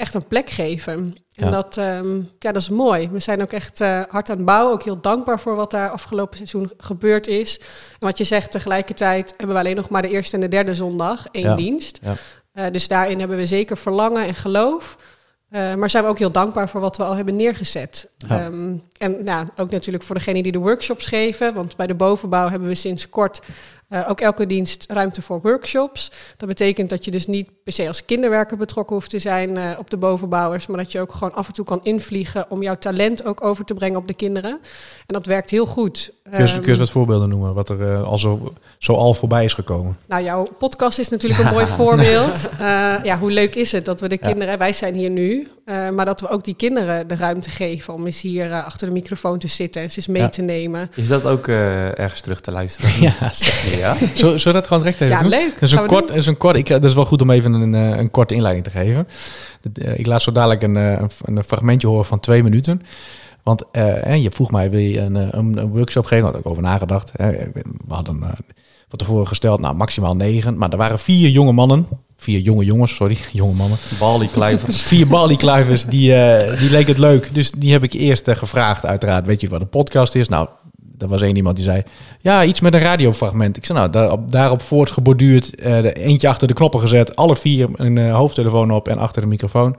echt 0.00 0.14
een 0.14 0.26
plek 0.28 0.50
geven. 0.50 0.92
En 0.94 1.14
Ja. 1.44 1.50
dat, 1.50 1.76
ehm, 1.76 2.16
ja, 2.38 2.52
dat 2.52 2.56
is 2.62 2.68
mooi. 2.68 3.08
We 3.10 3.18
zijn 3.18 3.42
ook 3.42 3.52
echt 3.52 3.80
eh, 3.80 4.00
hard 4.08 4.30
aan 4.30 4.36
het 4.36 4.44
bouwen. 4.44 4.72
Ook 4.72 4.82
heel 4.82 5.00
dankbaar 5.00 5.40
voor 5.40 5.54
wat 5.56 5.70
daar 5.70 5.90
afgelopen 5.90 6.36
seizoen 6.36 6.70
gebeurd 6.76 7.26
is. 7.26 7.58
En 7.58 7.66
wat 7.98 8.18
je 8.18 8.24
zegt, 8.24 8.50
tegelijkertijd 8.52 9.34
hebben 9.36 9.56
we 9.56 9.62
alleen 9.62 9.76
nog 9.76 9.88
maar 9.88 10.02
de 10.02 10.08
eerste 10.08 10.34
en 10.34 10.40
de 10.40 10.48
derde 10.48 10.74
zondag 10.74 11.26
één 11.30 11.44
Ja. 11.48 11.54
dienst. 11.54 11.98
Ja. 12.02 12.14
Eh, 12.52 12.64
dus 12.72 12.88
daarin 12.88 13.18
hebben 13.18 13.36
we 13.36 13.46
zeker 13.46 13.76
verlangen 13.78 14.26
en 14.26 14.34
geloof. 14.34 14.96
Eh, 15.48 15.74
maar 15.74 15.90
zijn 15.90 16.04
we 16.04 16.10
ook 16.10 16.18
heel 16.18 16.32
dankbaar 16.32 16.68
voor 16.68 16.80
wat 16.80 16.96
we 16.96 17.04
al 17.04 17.14
hebben 17.16 17.36
neergezet. 17.36 18.10
Ja. 18.16 18.50
Ehm, 19.00 19.12
en 19.12 19.24
nou, 19.24 19.46
ook 19.56 19.70
natuurlijk 19.70 20.04
voor 20.04 20.14
degenen 20.14 20.42
die 20.42 20.52
de 20.52 20.58
workshops 20.58 21.06
geven. 21.06 21.54
Want 21.54 21.76
bij 21.76 21.86
de 21.86 21.94
bovenbouw 21.94 22.48
hebben 22.48 22.68
we 22.68 22.74
sinds 22.74 23.08
kort 23.08 23.40
eh, 23.88 24.06
ook 24.10 24.20
elke 24.20 24.46
dienst 24.46 24.84
ruimte 24.88 25.22
voor 25.22 25.40
workshops. 25.42 26.10
Dat 26.36 26.48
betekent 26.48 26.90
dat 26.90 27.04
je 27.04 27.10
dus 27.10 27.26
niet 27.26 27.50
per 27.64 27.72
se 27.72 27.88
als 27.88 28.04
kinderwerker 28.04 28.56
betrokken 28.56 28.96
hoeft 28.96 29.10
te 29.10 29.18
zijn 29.18 29.56
eh, 29.56 29.64
op 29.78 29.90
de 29.90 29.96
bovenbouwers. 29.96 30.66
Maar 30.66 30.76
dat 30.78 30.92
je 30.92 31.00
ook 31.00 31.12
gewoon 31.12 31.34
af 31.34 31.46
en 31.46 31.52
toe 31.52 31.64
kan 31.64 31.80
invliegen 31.82 32.50
om 32.50 32.62
jouw 32.62 32.76
talent 32.78 33.24
ook 33.24 33.44
over 33.44 33.64
te 33.64 33.74
brengen 33.74 33.98
op 33.98 34.06
de 34.08 34.14
kinderen. 34.14 34.50
En 34.50 34.60
dat 35.06 35.26
werkt 35.26 35.50
heel 35.50 35.66
goed. 35.66 36.12
Kun 36.22 36.32
je, 36.32 36.44
Ehm, 36.44 36.52
kun 36.54 36.62
je 36.62 36.68
eens 36.68 36.78
wat 36.78 36.90
voorbeelden 36.90 37.28
noemen 37.28 37.54
wat 37.54 37.68
er 37.68 37.92
eh, 37.92 38.02
al 38.02 38.18
zo, 38.18 38.52
zo 38.78 38.92
al 38.92 39.14
voorbij 39.14 39.44
is 39.44 39.54
gekomen? 39.54 39.96
nou, 40.06 40.24
jouw 40.24 40.48
podcast 40.58 40.98
is 40.98 41.08
natuurlijk 41.08 41.40
een 41.40 41.52
mooi 41.52 41.66
voorbeeld. 41.80 42.48
Ja, 43.04 43.18
hoe 43.18 43.30
leuk 43.30 43.54
is 43.54 43.72
het 43.72 43.84
dat 43.84 44.00
we 44.00 44.08
de 44.08 44.18
Ja. 44.20 44.28
kinderen, 44.28 44.58
wij 44.58 44.72
zijn 44.72 44.94
hier 44.94 45.10
nu, 45.10 45.48
eh, 45.64 45.90
maar 45.90 46.04
dat 46.04 46.20
we 46.20 46.28
ook 46.28 46.44
die 46.44 46.54
kinderen 46.54 47.08
de 47.08 47.16
ruimte 47.16 47.50
geven 47.50 47.94
om 47.94 48.06
eens 48.06 48.20
hier 48.20 48.52
eh, 48.52 48.64
achter 48.64 48.86
de 48.86 48.92
microfoon 48.92 49.38
te 49.38 49.48
zitten 49.48 49.82
en 49.82 49.90
ze 49.90 49.96
eens 49.96 50.06
mee 50.06 50.22
Ja. 50.22 50.28
te 50.28 50.42
nemen. 50.42 50.90
Is 50.94 51.08
dat 51.08 51.26
ook 51.26 51.48
eh, 51.48 51.98
ergens 51.98 52.20
terug 52.20 52.40
te 52.40 52.50
luisteren? 52.52 52.90
Ja, 53.00 53.14
Ja. 53.76 53.96
Zullen 53.96 54.14
zullen 54.14 54.42
we 54.44 54.52
dat 54.52 54.66
gewoon 54.66 54.82
direct 54.82 55.00
even 55.00 55.14
Ja, 55.16 55.20
doen? 55.20 55.30
leuk. 55.30 55.52
Dat 55.52 55.62
is, 55.62 55.72
Gaan 55.72 55.82
een 55.82 55.88
kort, 55.88 56.08
doen. 56.08 56.16
is 56.16 56.26
een 56.26 56.36
kort, 56.36 56.56
ik, 56.56 56.66
dat 56.68 56.84
is 56.84 56.94
wel 56.94 57.04
goed 57.04 57.22
om 57.22 57.30
even 57.30 57.52
een, 57.52 57.72
een 57.72 58.10
korte 58.10 58.34
inleiding 58.34 58.64
te 58.66 58.70
geven. 58.72 59.08
Ik 59.96 60.06
laat 60.06 60.22
zo 60.22 60.32
dadelijk 60.32 60.62
een, 60.62 60.76
eh, 60.76 61.02
een, 61.24 61.36
een 61.36 61.44
fragmentje 61.44 61.88
horen 61.88 62.04
van 62.04 62.20
twee 62.20 62.42
minuten. 62.42 62.82
Want 63.42 63.64
eh, 63.72 63.84
hè, 63.84 64.14
je 64.14 64.30
vroeg 64.30 64.50
mij, 64.50 64.70
wil 64.70 64.80
je 64.80 65.00
een, 65.00 65.38
een, 65.38 65.68
workshop 65.68 66.04
geven? 66.04 66.24
Daar 66.24 66.32
had 66.32 66.40
ik 66.40 66.50
over 66.50 66.62
nagedacht. 66.62 67.12
Hè. 67.16 67.30
We 67.52 67.62
hadden 67.94 68.20
van 68.90 68.98
tevoren 68.98 69.26
gesteld, 69.26 69.60
nou 69.60 69.74
maximaal 69.74 70.16
negen. 70.16 70.56
Maar 70.56 70.70
er 70.70 70.76
waren 70.76 70.98
vier 70.98 71.28
jonge 71.28 71.52
mannen. 71.52 71.86
Vier 72.16 72.40
jonge 72.40 72.64
jongens, 72.64 72.94
sorry, 72.94 73.16
jonge 73.32 73.54
mannen. 73.54 73.78
Bali 73.98 74.28
kluivers. 74.28 74.82
Vier 74.90 75.06
baliekluivers, 75.06 75.84
die, 75.84 76.14
eh, 76.14 76.58
die 76.58 76.70
leek 76.70 76.86
het 76.86 76.98
leuk. 76.98 77.28
Dus 77.32 77.50
die 77.50 77.72
heb 77.72 77.82
ik 77.82 77.92
eerst 77.92 78.28
eh, 78.28 78.36
gevraagd, 78.36 78.86
uiteraard. 78.86 79.26
Weet 79.26 79.40
je 79.40 79.48
wat 79.48 79.60
een 79.60 79.68
podcast 79.68 80.14
is? 80.14 80.28
Nou, 80.28 80.48
er 80.98 81.08
was 81.08 81.22
één 81.22 81.36
iemand 81.36 81.56
die 81.56 81.64
zei... 81.64 81.82
Ja, 82.20 82.44
iets 82.44 82.60
met 82.60 82.74
een 82.74 82.80
radiofragment. 82.80 83.56
Ik 83.56 83.64
zei, 83.64 83.78
nou, 83.78 83.90
daarop, 83.90 84.30
daarop 84.32 84.62
voortgeborduurd. 84.62 85.54
eh 85.54 85.84
eentje 86.06 86.28
achter 86.28 86.48
de 86.48 86.54
knoppen 86.54 86.80
gezet. 86.80 87.16
Alle 87.16 87.36
vier 87.36 87.68
een 87.72 88.10
hoofdtelefoon 88.10 88.70
op 88.70 88.88
en 88.88 88.98
achter 88.98 89.22
de 89.22 89.28
microfoon. 89.28 89.76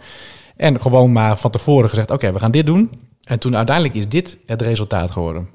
En 0.57 0.81
gewoon 0.81 1.11
maar 1.11 1.37
van 1.37 1.51
tevoren 1.51 1.89
gezegd... 1.89 2.11
Oké, 2.11 2.33
we 2.33 2.39
gaan 2.39 2.51
dit 2.51 2.65
doen. 2.65 2.91
En 3.23 3.39
toen 3.39 3.55
uiteindelijk 3.55 3.95
is 3.95 4.07
dit 4.09 4.37
het 4.45 4.61
resultaat 4.61 5.11
geworden. 5.11 5.47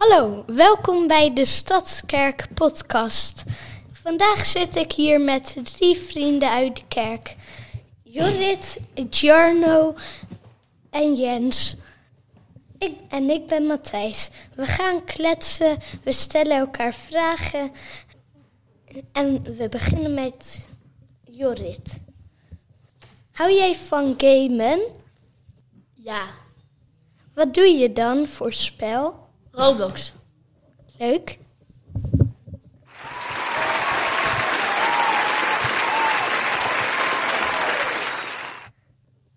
Hallo, 0.00 0.44
welkom 0.46 1.06
bij 1.06 1.34
de 1.34 1.44
Stadskerk 1.44 2.46
podcast. 2.54 3.44
Vandaag 3.92 4.46
zit 4.46 4.76
ik 4.76 4.92
hier 4.92 5.20
met 5.20 5.56
drie 5.62 5.96
vrienden 5.96 6.50
uit 6.50 6.76
de 6.76 6.82
kerk. 6.88 7.36
Jorrit, 8.02 8.80
Jarno 9.10 9.94
en 10.90 11.14
Jens. 11.14 11.76
Ik, 12.78 12.94
en 13.08 13.30
ik 13.30 13.46
ben 13.46 13.66
Matthijs. 13.66 14.30
We 14.54 14.66
gaan 14.66 15.04
kletsen, 15.04 15.78
we 16.02 16.12
stellen 16.12 16.56
elkaar 16.56 16.94
vragen. 16.94 17.72
En 19.12 19.42
we 19.56 19.68
beginnen 19.68 20.14
met 20.14 20.68
Jorrit. 21.24 22.02
Hou 23.32 23.52
jij 23.52 23.74
van 23.74 24.14
gamen? 24.16 24.80
Ja. 25.94 26.22
Wat 27.34 27.54
doe 27.54 27.66
je 27.66 27.92
dan 27.92 28.26
voor 28.26 28.52
spel? 28.52 29.19
Roblox. 29.52 30.12
Leuk. 30.98 31.38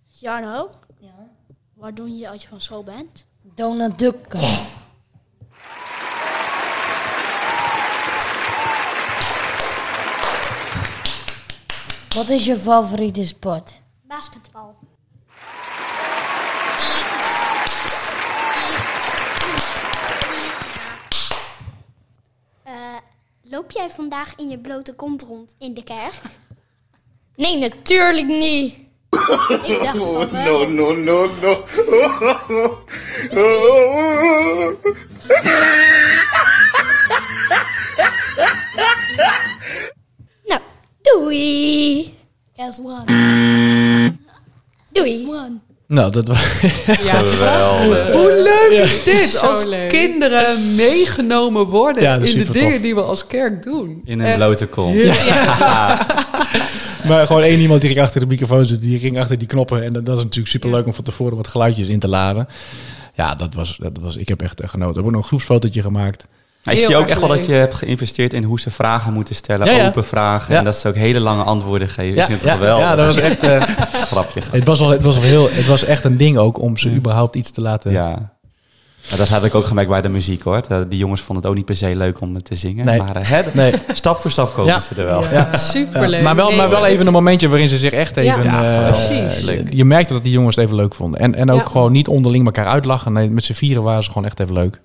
Jarno? 0.07 0.69
Ja? 0.99 1.29
Wat 1.73 1.95
doe 1.95 2.17
je 2.17 2.29
als 2.29 2.41
je 2.41 2.47
van 2.47 2.61
school 2.61 2.83
bent? 2.83 3.25
Donald 3.41 3.99
Duck. 3.99 4.33
Wat 12.15 12.29
is 12.29 12.45
je 12.45 12.57
favoriete 12.57 13.25
sport? 13.25 13.73
Basketbal. 14.01 14.75
Loop 23.63 23.71
jij 23.71 23.89
vandaag 23.89 24.35
in 24.35 24.49
je 24.49 24.59
blote 24.59 24.93
kont 24.93 25.21
rond 25.21 25.55
in 25.59 25.73
de 25.73 25.83
kerk? 25.83 26.13
Nee, 27.35 27.57
natuurlijk 27.57 28.27
niet. 28.27 28.73
Ik 29.63 29.79
dacht 29.83 29.97
van 29.97 30.29
wel. 30.29 30.69
no, 30.69 30.93
no, 30.93 31.29
no. 31.41 31.63
Nou, 40.45 40.61
doei. 41.01 42.17
As 42.55 42.79
one. 42.79 44.13
Doei. 44.89 45.27
Nou, 45.87 46.11
dat 46.11 46.27
was... 46.27 46.61
Ja, 47.03 47.23
Geweldig. 47.23 48.11
Hoe 48.11 48.41
leuk 48.69 48.79
is 48.83 49.03
dit? 49.03 49.29
Zo 49.29 49.45
als 49.45 49.65
leuk. 49.65 49.89
kinderen 49.89 50.75
meegenomen 50.75 51.65
worden 51.65 52.03
Ja, 52.03 52.13
in 52.13 52.19
de 52.37 52.51
dingen 52.51 52.71
tof. 52.71 52.81
die 52.81 52.95
we 52.95 53.01
als 53.01 53.27
kerk 53.27 53.63
doen. 53.63 54.01
In 54.05 54.19
een 54.19 54.35
blote 54.35 54.65
kont. 54.67 54.95
Maar 57.07 57.27
gewoon 57.27 57.41
één 57.41 57.59
iemand 57.59 57.81
die 57.81 57.89
ging 57.89 58.01
achter 58.01 58.19
de 58.19 58.27
microfoon 58.27 58.65
zitten, 58.65 58.87
die 58.87 58.99
ging 58.99 59.19
achter 59.19 59.37
die 59.37 59.47
knoppen. 59.47 59.83
En 59.83 59.93
dat, 59.93 60.05
dat 60.05 60.17
is 60.17 60.23
natuurlijk 60.23 60.51
super 60.51 60.69
leuk 60.69 60.85
om 60.85 60.93
van 60.93 61.03
tevoren 61.03 61.37
wat 61.37 61.47
geluidjes 61.47 61.87
in 61.87 61.99
te 61.99 62.07
laden. 62.07 62.47
Ja, 63.15 63.35
dat 63.35 63.53
was, 63.53 63.77
dat 63.81 63.97
was, 64.01 64.15
ik 64.15 64.27
heb 64.27 64.41
echt 64.41 64.59
genoten. 64.59 64.79
We 64.79 64.85
hebben 64.85 65.03
ook 65.05 65.11
nog 65.11 65.21
een 65.21 65.27
groepsfotootje 65.27 65.81
gemaakt. 65.81 66.27
Ik 66.63 66.79
zie 66.79 66.95
ook 66.95 67.07
echt 67.07 67.19
wel 67.19 67.29
dat 67.29 67.45
je 67.45 67.51
hebt 67.51 67.73
geïnvesteerd 67.73 68.33
in 68.33 68.43
hoe 68.43 68.59
ze 68.59 68.71
vragen 68.71 69.13
moeten 69.13 69.35
stellen. 69.35 69.67
Ja, 69.67 69.73
ja. 69.73 69.87
Open 69.87 70.05
vragen. 70.05 70.53
Ja. 70.53 70.59
En 70.59 70.65
dat 70.65 70.75
ze 70.75 70.87
ook 70.87 70.95
hele 70.95 71.19
lange 71.19 71.43
antwoorden 71.43 71.87
geven. 71.89 72.21
ik 72.21 72.25
vind 72.27 72.41
het 72.41 72.51
geweldig. 72.51 72.83
ja, 72.85 72.95
dat 72.95 73.07
was 73.07 73.17
echt, 73.17 73.39
eh, 73.39 73.61
grapje. 74.11 74.41
het, 74.51 74.67
was 74.67 74.79
wel, 74.79 74.89
het, 74.89 75.03
was 75.03 75.15
wel 75.15 75.23
heel, 75.23 75.49
het 75.51 75.65
was 75.65 75.83
echt 75.83 76.03
een 76.03 76.17
ding 76.17 76.37
ook 76.37 76.59
om 76.61 76.77
ze 76.77 76.89
überhaupt 76.89 77.35
iets 77.35 77.51
te 77.51 77.61
laten. 77.61 77.91
Ja. 77.91 78.31
Dat 79.17 79.27
had 79.27 79.43
ik 79.43 79.55
ook 79.55 79.65
gemerkt 79.65 79.89
bij 79.89 80.01
de 80.01 80.09
muziek 80.09 80.43
hoor. 80.43 80.61
Die 80.89 80.99
jongens 80.99 81.21
vonden 81.21 81.37
het 81.43 81.51
ook 81.51 81.57
niet 81.57 81.65
per 81.65 81.75
se 81.75 81.95
leuk 81.95 82.21
om 82.21 82.35
het 82.35 82.45
te 82.45 82.55
zingen. 82.55 82.85
Nee. 82.85 83.01
Maar 83.01 83.15
eh, 83.15 83.29
hè, 83.29 83.41
Nee, 83.53 83.73
stap 83.93 84.19
voor 84.19 84.31
stap 84.31 84.53
komen 84.53 84.73
Ja. 84.73 84.79
ze 84.79 84.95
er 84.95 85.05
wel. 85.05 85.23
Ja. 85.31 85.57
superleuk. 85.57 86.21
maar 86.21 86.35
wel, 86.35 86.51
maar 86.51 86.69
wel 86.69 86.85
even 86.85 87.07
een 87.07 87.13
momentje 87.13 87.49
waarin 87.49 87.69
ze 87.69 87.77
zich 87.77 87.91
echt 87.91 88.17
even... 88.17 88.43
Ja, 88.43 88.77
eh, 88.79 88.83
precies. 88.89 89.53
Je 89.69 89.85
merkte 89.85 90.13
dat 90.13 90.23
die 90.23 90.31
jongens 90.31 90.55
het 90.55 90.65
even 90.65 90.77
leuk 90.77 90.95
vonden. 90.95 91.19
En, 91.19 91.35
en 91.35 91.51
ook 91.51 91.59
Ja. 91.59 91.65
gewoon 91.65 91.91
niet 91.91 92.07
onderling 92.07 92.45
elkaar 92.45 92.65
uitlachen. 92.67 93.13
Nee, 93.13 93.29
met 93.29 93.43
z'n 93.43 93.53
vieren 93.53 93.83
waren 93.83 94.03
ze 94.03 94.11
gewoon 94.11 94.25
echt 94.25 94.39
even 94.39 94.53
leuk. 94.53 94.81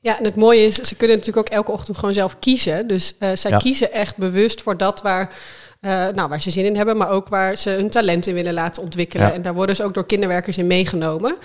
Ja, 0.00 0.18
en 0.18 0.24
het 0.24 0.34
mooie 0.36 0.66
is, 0.66 0.74
ze 0.74 0.94
kunnen 0.94 1.16
natuurlijk 1.16 1.46
ook 1.48 1.54
elke 1.54 1.70
ochtend 1.72 1.98
gewoon 1.98 2.14
zelf 2.14 2.38
kiezen. 2.38 2.86
Dus 2.86 3.14
eh, 3.18 3.28
zij 3.34 3.50
Ja. 3.50 3.56
kiezen 3.56 3.92
echt 3.92 4.16
bewust 4.16 4.62
voor 4.62 4.76
dat 4.76 5.02
waar, 5.02 5.34
eh, 5.80 5.90
nou, 6.08 6.28
waar 6.28 6.40
ze 6.42 6.50
zin 6.50 6.64
in 6.64 6.76
hebben, 6.76 6.96
maar 6.96 7.08
ook 7.10 7.28
waar 7.28 7.56
ze 7.56 7.70
hun 7.70 7.90
talent 7.90 8.26
in 8.26 8.34
willen 8.34 8.54
laten 8.54 8.82
ontwikkelen. 8.82 9.26
Ja. 9.26 9.32
En 9.32 9.42
daar 9.42 9.54
worden 9.54 9.76
ze 9.76 9.84
ook 9.84 9.94
door 9.94 10.06
kinderwerkers 10.06 10.58
in 10.58 10.66
meegenomen. 10.66 11.36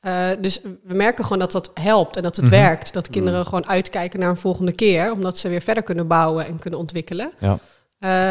Eh, 0.00 0.26
dus 0.40 0.60
we 0.62 0.94
merken 0.94 1.22
gewoon 1.24 1.38
dat 1.38 1.52
dat 1.52 1.70
helpt 1.74 2.16
en 2.16 2.22
dat 2.22 2.36
het 2.36 2.44
Mhm. 2.44 2.54
werkt. 2.54 2.92
Dat 2.92 3.10
kinderen 3.10 3.44
gewoon 3.44 3.68
uitkijken 3.68 4.20
naar 4.20 4.28
een 4.30 4.36
volgende 4.36 4.72
keer, 4.72 5.12
omdat 5.12 5.38
ze 5.38 5.48
weer 5.48 5.62
verder 5.62 5.82
kunnen 5.82 6.06
bouwen 6.06 6.46
en 6.46 6.58
kunnen 6.58 6.78
ontwikkelen. 6.78 7.32
Ja. 7.38 7.58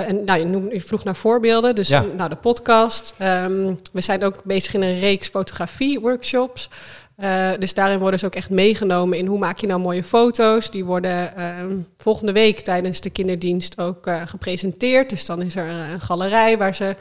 En 0.05 0.23
nou, 0.25 0.69
je, 0.73 0.81
vroeg 0.81 1.03
naar 1.03 1.15
voorbeelden. 1.15 1.75
Dus 1.75 1.87
Ja. 1.87 2.05
nou, 2.17 2.29
de 2.29 2.35
podcast. 2.35 3.13
Ehm, 3.17 3.73
we 3.93 4.01
zijn 4.01 4.23
ook 4.23 4.43
bezig 4.43 4.73
in 4.73 4.81
een 4.81 4.99
reeks 4.99 5.27
fotografie-workshops. 5.27 6.69
Eh, 7.17 7.49
dus 7.59 7.73
daarin 7.73 7.99
worden 7.99 8.19
ze 8.19 8.25
ook 8.25 8.35
echt 8.35 8.49
meegenomen 8.49 9.17
in 9.17 9.25
hoe 9.25 9.37
maak 9.37 9.57
je 9.59 9.67
nou 9.67 9.79
mooie 9.79 10.03
foto's. 10.03 10.71
Die 10.71 10.85
worden 10.85 11.35
ehm, 11.35 11.77
volgende 11.97 12.31
week 12.31 12.59
tijdens 12.59 13.01
de 13.01 13.09
kinderdienst 13.09 13.79
ook 13.79 14.07
eh, 14.07 14.21
gepresenteerd. 14.25 15.09
Dus 15.09 15.25
dan 15.25 15.41
is 15.41 15.55
er 15.55 15.67
een 15.67 16.01
galerij 16.01 16.57
waar 16.57 16.75
ze 16.75 16.95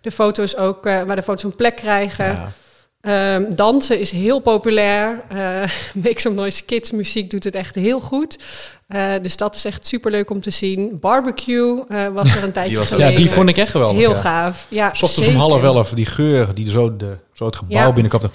de 0.00 0.10
foto's 0.10 0.56
ook, 0.56 0.86
eh, 0.86 1.02
waar 1.02 1.16
de 1.16 1.22
foto's 1.22 1.42
een 1.42 1.56
plek 1.56 1.76
krijgen. 1.76 2.24
Ja. 2.24 2.52
Ehm, 3.00 3.54
dansen 3.54 4.00
is 4.00 4.10
heel 4.10 4.38
populair. 4.38 5.22
Make 6.04 6.20
Some 6.20 6.34
Noise 6.34 6.64
Kids 6.64 6.90
muziek 6.90 7.30
doet 7.30 7.44
het 7.44 7.54
echt 7.54 7.74
heel 7.74 8.00
goed. 8.00 8.38
Dus 9.22 9.36
dat 9.36 9.54
is 9.54 9.64
echt 9.64 9.86
superleuk 9.86 10.30
om 10.30 10.40
te 10.40 10.50
zien. 10.50 10.98
Barbecue 11.00 11.82
was 12.12 12.34
er 12.34 12.42
een 12.42 12.52
tijdje 12.60 12.84
geleden. 12.86 13.10
ja, 13.10 13.16
die 13.16 13.30
vond 13.30 13.48
ik 13.48 13.56
echt 13.56 13.70
geweldig. 13.70 13.98
Heel 13.98 14.10
ja. 14.10 14.20
gaaf. 14.20 14.66
Ja, 14.68 14.94
S 14.94 15.02
ochtends 15.02 15.28
om 15.28 15.34
half 15.34 15.62
elf, 15.62 15.90
die 15.90 16.06
geur 16.06 16.54
die 16.54 16.70
zo, 16.70 16.96
de, 16.96 17.18
zo 17.32 17.46
het 17.46 17.56
gebouw 17.56 17.78
Ja. 17.78 17.92
binnenkwam. 17.92 18.30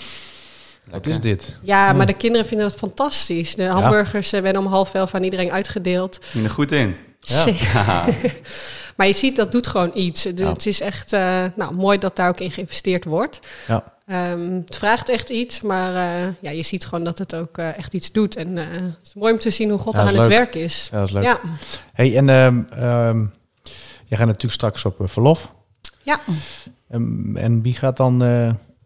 Wat 0.92 1.08
is 1.08 1.20
dit? 1.20 1.58
Ja, 1.62 1.94
maar 1.94 2.06
de 2.06 2.14
kinderen 2.14 2.48
vinden 2.48 2.68
dat 2.68 2.78
fantastisch. 2.78 3.56
De 3.56 3.66
hamburgers 3.66 4.34
eh, 4.34 4.42
werden 4.42 4.62
om 4.62 4.68
half 4.68 4.94
elf 4.94 5.16
aan 5.16 5.24
iedereen 5.24 5.52
uitgedeeld. 5.52 6.20
Je 6.32 6.44
er 6.44 6.50
goed 6.50 6.72
in. 6.72 6.96
Ja. 7.20 7.42
Zeker. 7.42 7.74
maar 8.98 9.08
je 9.08 9.14
ziet, 9.14 9.36
dat 9.36 9.52
doet 9.52 9.68
gewoon 9.68 9.92
iets. 9.94 10.24
Ja. 10.24 10.48
Het 10.48 10.66
is 10.66 10.82
echt 10.82 11.14
eh, 11.14 11.44
nou, 11.56 11.76
mooi 11.76 11.98
dat 11.98 12.16
daar 12.16 12.30
ook 12.30 12.40
in 12.40 12.52
geïnvesteerd 12.52 13.06
wordt. 13.06 13.40
Ja. 13.68 13.84
Ehm, 14.08 14.52
het 14.52 14.76
vraagt 14.76 15.10
echt 15.10 15.30
iets, 15.30 15.62
maar 15.62 15.96
eh, 15.96 16.34
ja, 16.40 16.52
je 16.52 16.64
ziet 16.64 16.86
gewoon 16.86 17.04
dat 17.04 17.18
het 17.18 17.36
ook 17.36 17.58
echt 17.58 17.94
iets 17.94 18.12
doet. 18.12 18.36
En 18.36 18.58
eh, 18.58 18.64
het 18.72 18.98
is 19.04 19.14
mooi 19.14 19.34
om 19.34 19.40
te 19.40 19.50
zien 19.50 19.70
hoe 19.70 19.80
God 19.80 19.94
Ja, 19.96 20.00
aan 20.02 20.16
het 20.16 20.28
werk 20.28 20.56
is. 20.56 20.88
Ja, 20.92 21.00
dat 21.00 21.08
is 21.08 21.14
leuk. 21.14 21.24
Ja, 21.24 21.40
Hey, 21.94 22.18
en 22.18 22.30
ehm 22.30 22.62
ehm, 22.70 23.26
jij 24.06 24.18
gaat 24.18 24.28
natuurlijk 24.28 24.54
straks 24.54 24.86
op 24.86 24.96
verlof. 25.04 25.54
ja. 26.02 26.20
Ehm, 26.90 27.36
en 27.36 27.62
wie 27.62 27.74
gaat 27.76 27.98
dan... 27.98 28.22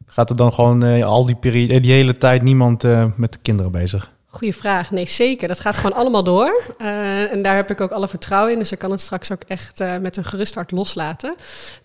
gaat 0.07 0.29
er 0.29 0.35
dan 0.35 0.53
gewoon 0.53 0.83
eh, 0.83 1.05
al 1.05 1.25
die, 1.25 1.35
periode, 1.35 1.73
eh, 1.73 1.81
die 1.81 1.91
hele 1.91 2.17
tijd 2.17 2.41
niemand 2.41 2.83
eh, 2.83 3.05
met 3.15 3.31
de 3.31 3.39
kinderen 3.41 3.71
bezig? 3.71 4.15
Goeie 4.27 4.55
vraag. 4.55 4.91
Nee, 4.91 5.07
zeker. 5.07 5.47
Dat 5.47 5.59
gaat 5.59 5.75
gewoon 5.75 5.93
allemaal 5.93 6.23
door. 6.23 6.63
En 7.31 7.41
daar 7.41 7.55
heb 7.55 7.71
ik 7.71 7.81
ook 7.81 7.91
alle 7.91 8.07
vertrouwen 8.07 8.53
in. 8.53 8.59
Dus 8.59 8.71
ik 8.71 8.79
kan 8.79 8.91
het 8.91 9.01
straks 9.01 9.31
ook 9.31 9.41
echt 9.47 9.83
met 10.01 10.17
een 10.17 10.23
gerust 10.23 10.55
hart 10.55 10.71
loslaten. 10.71 11.35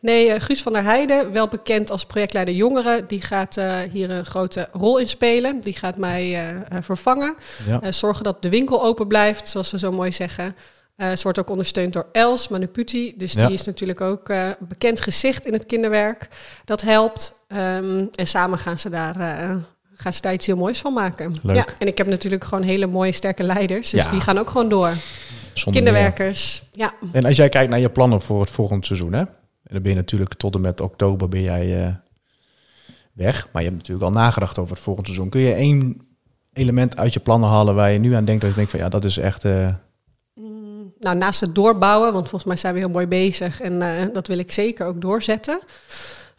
Nee, 0.00 0.40
Guus 0.40 0.62
van 0.62 0.72
der 0.72 0.82
Heijden, 0.82 1.32
wel 1.32 1.48
bekend 1.48 1.90
als 1.90 2.06
projectleider 2.06 2.54
jongeren, 2.54 3.04
die 3.06 3.20
gaat 3.20 3.60
hier 3.92 4.10
een 4.10 4.24
grote 4.24 4.68
rol 4.72 4.98
in 4.98 5.08
spelen. 5.08 5.60
Die 5.60 5.74
gaat 5.74 5.96
mij 5.96 6.54
vervangen. 6.80 7.34
Ja. 7.66 7.92
Zorgen 7.92 8.24
dat 8.24 8.42
de 8.42 8.48
winkel 8.48 8.84
open 8.84 9.06
blijft, 9.06 9.48
zoals 9.48 9.68
ze 9.68 9.78
zo 9.78 9.92
mooi 9.92 10.12
zeggen. 10.12 10.56
Eh, 11.02 11.08
ze 11.16 11.22
wordt 11.22 11.38
ook 11.38 11.50
ondersteund 11.50 11.92
door 11.92 12.06
Els 12.12 12.48
Manuputi. 12.48 13.14
Dus 13.16 13.32
Ja. 13.32 13.44
die 13.46 13.54
is 13.54 13.64
natuurlijk 13.64 14.00
ook 14.00 14.28
eh, 14.28 14.48
bekend 14.60 15.00
gezicht 15.00 15.46
in 15.46 15.52
het 15.52 15.66
kinderwerk. 15.66 16.28
Dat 16.64 16.80
helpt. 16.80 17.44
Ehm, 17.48 18.04
en 18.14 18.26
samen 18.26 18.58
gaan 18.58 18.78
ze 18.78 18.90
daar 18.90 19.20
eh, 19.20 19.56
gaan 19.94 20.12
ze 20.12 20.20
daar 20.20 20.32
iets 20.32 20.46
heel 20.46 20.56
moois 20.56 20.80
van 20.80 20.92
maken. 20.92 21.36
Leuk. 21.42 21.56
Ja, 21.56 21.64
en 21.78 21.86
ik 21.86 21.98
heb 21.98 22.06
natuurlijk 22.06 22.44
gewoon 22.44 22.64
hele 22.64 22.86
mooie, 22.86 23.12
sterke 23.12 23.42
leiders. 23.42 23.90
Dus 23.90 24.04
Ja. 24.04 24.10
die 24.10 24.20
gaan 24.20 24.38
ook 24.38 24.50
gewoon 24.50 24.68
door. 24.68 24.92
Zonder 25.54 25.82
meer. 25.82 25.92
Kinderwerkers. 25.92 26.62
Ja, 26.72 26.92
En 27.12 27.24
als 27.24 27.36
jij 27.36 27.48
kijkt 27.48 27.70
naar 27.70 27.80
je 27.80 27.90
plannen 27.90 28.20
voor 28.22 28.40
het 28.40 28.50
volgende 28.50 28.86
seizoen, 28.86 29.12
hè? 29.12 29.20
En 29.20 29.28
dan 29.72 29.82
ben 29.82 29.90
je 29.90 29.96
natuurlijk 29.96 30.34
tot 30.34 30.54
en 30.54 30.60
met 30.60 30.80
oktober 30.80 31.28
ben 31.28 31.42
jij 31.42 32.00
weg. 33.14 33.48
Maar 33.52 33.62
je 33.62 33.68
hebt 33.68 33.80
natuurlijk 33.80 34.06
al 34.14 34.20
nagedacht 34.22 34.58
over 34.58 34.74
het 34.74 34.82
volgende 34.84 35.08
seizoen. 35.08 35.30
Kun 35.30 35.40
je 35.40 35.52
één 35.54 36.06
element 36.52 36.96
uit 36.96 37.12
je 37.12 37.20
plannen 37.20 37.48
halen 37.48 37.74
waar 37.74 37.92
je 37.92 37.98
nu 37.98 38.14
aan 38.14 38.24
denkt 38.24 38.40
dat 38.40 38.50
je 38.50 38.56
denkt 38.56 38.70
van 38.70 38.80
ja, 38.80 38.88
dat 38.88 39.04
is 39.04 39.16
echt. 39.16 39.44
Nou, 40.98 41.16
naast 41.16 41.40
het 41.40 41.54
doorbouwen, 41.54 42.12
want 42.12 42.28
volgens 42.28 42.44
mij 42.44 42.56
zijn 42.56 42.74
we 42.74 42.80
heel 42.80 42.88
mooi 42.88 43.06
bezig 43.06 43.60
en 43.60 43.82
eh, 43.82 44.06
dat 44.12 44.26
wil 44.26 44.38
ik 44.38 44.52
zeker 44.52 44.86
ook 44.86 45.00
doorzetten. 45.00 45.60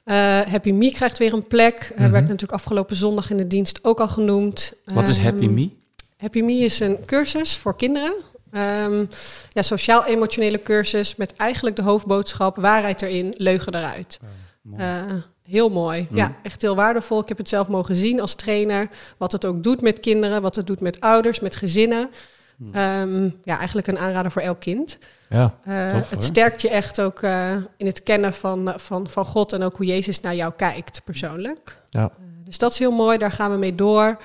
Eh, 0.03 0.15
Happy 0.39 0.71
Me 0.71 0.91
krijgt 0.91 1.17
weer 1.17 1.33
een 1.33 1.47
plek. 1.47 1.91
Mhm. 1.95 2.11
werd 2.11 2.23
natuurlijk 2.23 2.51
afgelopen 2.51 2.95
zondag 2.95 3.29
in 3.29 3.37
de 3.37 3.47
dienst 3.47 3.79
ook 3.81 3.99
al 3.99 4.07
genoemd. 4.07 4.73
Wat 4.85 5.07
is 5.07 5.17
Ehm, 5.17 5.25
Happy 5.25 5.47
Me? 5.47 5.69
Happy 6.17 6.41
Me 6.41 6.53
is 6.53 6.79
een 6.79 7.05
cursus 7.05 7.57
voor 7.57 7.75
kinderen. 7.75 8.13
Ehm, 8.51 9.05
ja, 9.49 9.61
sociaal-emotionele 9.61 10.61
cursus 10.61 11.15
met 11.15 11.33
eigenlijk 11.33 11.75
de 11.75 11.81
hoofdboodschap 11.81 12.55
waarheid 12.55 13.01
erin, 13.01 13.33
leugen 13.37 13.75
eruit. 13.75 14.19
Mooi. 14.61 14.81
Eh, 14.81 15.13
heel 15.43 15.69
mooi. 15.69 16.07
Mm. 16.09 16.17
Ja, 16.17 16.35
echt 16.43 16.61
heel 16.61 16.75
waardevol. 16.75 17.21
Ik 17.21 17.27
heb 17.27 17.37
het 17.37 17.49
zelf 17.49 17.67
mogen 17.67 17.95
zien 17.95 18.21
als 18.21 18.35
trainer. 18.35 18.89
Wat 19.17 19.31
het 19.31 19.45
ook 19.45 19.63
doet 19.63 19.81
met 19.81 19.99
kinderen, 19.99 20.41
wat 20.41 20.55
het 20.55 20.67
doet 20.67 20.79
met 20.79 20.99
ouders, 20.99 21.39
met 21.39 21.55
gezinnen. 21.55 22.09
Mm. 22.57 22.73
Ehm, 22.73 23.29
ja, 23.43 23.57
eigenlijk 23.57 23.87
een 23.87 23.99
aanrader 23.99 24.31
voor 24.31 24.41
elk 24.41 24.59
kind. 24.59 24.97
ja, 25.29 25.57
Eh, 25.63 25.87
Tof, 25.87 26.09
het 26.09 26.23
sterkt 26.23 26.61
je 26.61 26.69
echt 26.69 27.01
ook 27.01 27.21
eh, 27.21 27.51
in 27.77 27.85
het 27.85 28.03
kennen 28.03 28.33
van, 28.33 28.73
van, 28.77 29.09
van 29.09 29.25
God 29.25 29.53
en 29.53 29.63
ook 29.63 29.77
hoe 29.77 29.85
Jezus 29.85 30.21
naar 30.21 30.35
jou 30.35 30.53
kijkt 30.57 31.01
persoonlijk. 31.03 31.77
Ja. 31.89 32.03
Eh, 32.03 32.25
dus 32.45 32.57
dat 32.57 32.71
is 32.71 32.79
heel 32.79 32.91
mooi, 32.91 33.17
daar 33.17 33.31
gaan 33.31 33.51
we 33.51 33.57
mee 33.57 33.75
door. 33.75 34.17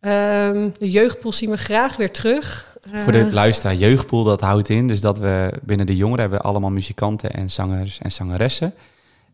Ehm, 0.00 0.68
de 0.78 0.90
jeugdpool 0.90 1.32
zien 1.32 1.50
we 1.50 1.56
graag 1.56 1.96
weer 1.96 2.12
terug. 2.12 2.74
Voor 2.92 3.12
de 3.12 3.32
luisteraar, 3.32 3.74
jeugdpool, 3.74 4.24
dat 4.24 4.40
houdt 4.40 4.68
in 4.68 4.86
dus 4.86 5.00
dat 5.00 5.18
we 5.18 5.52
binnen 5.62 5.86
de 5.86 5.96
jongeren 5.96 6.20
hebben 6.20 6.40
allemaal 6.40 6.70
muzikanten 6.70 7.32
en 7.32 7.50
zangers 7.50 7.98
en 7.98 8.12
zangeressen. 8.12 8.74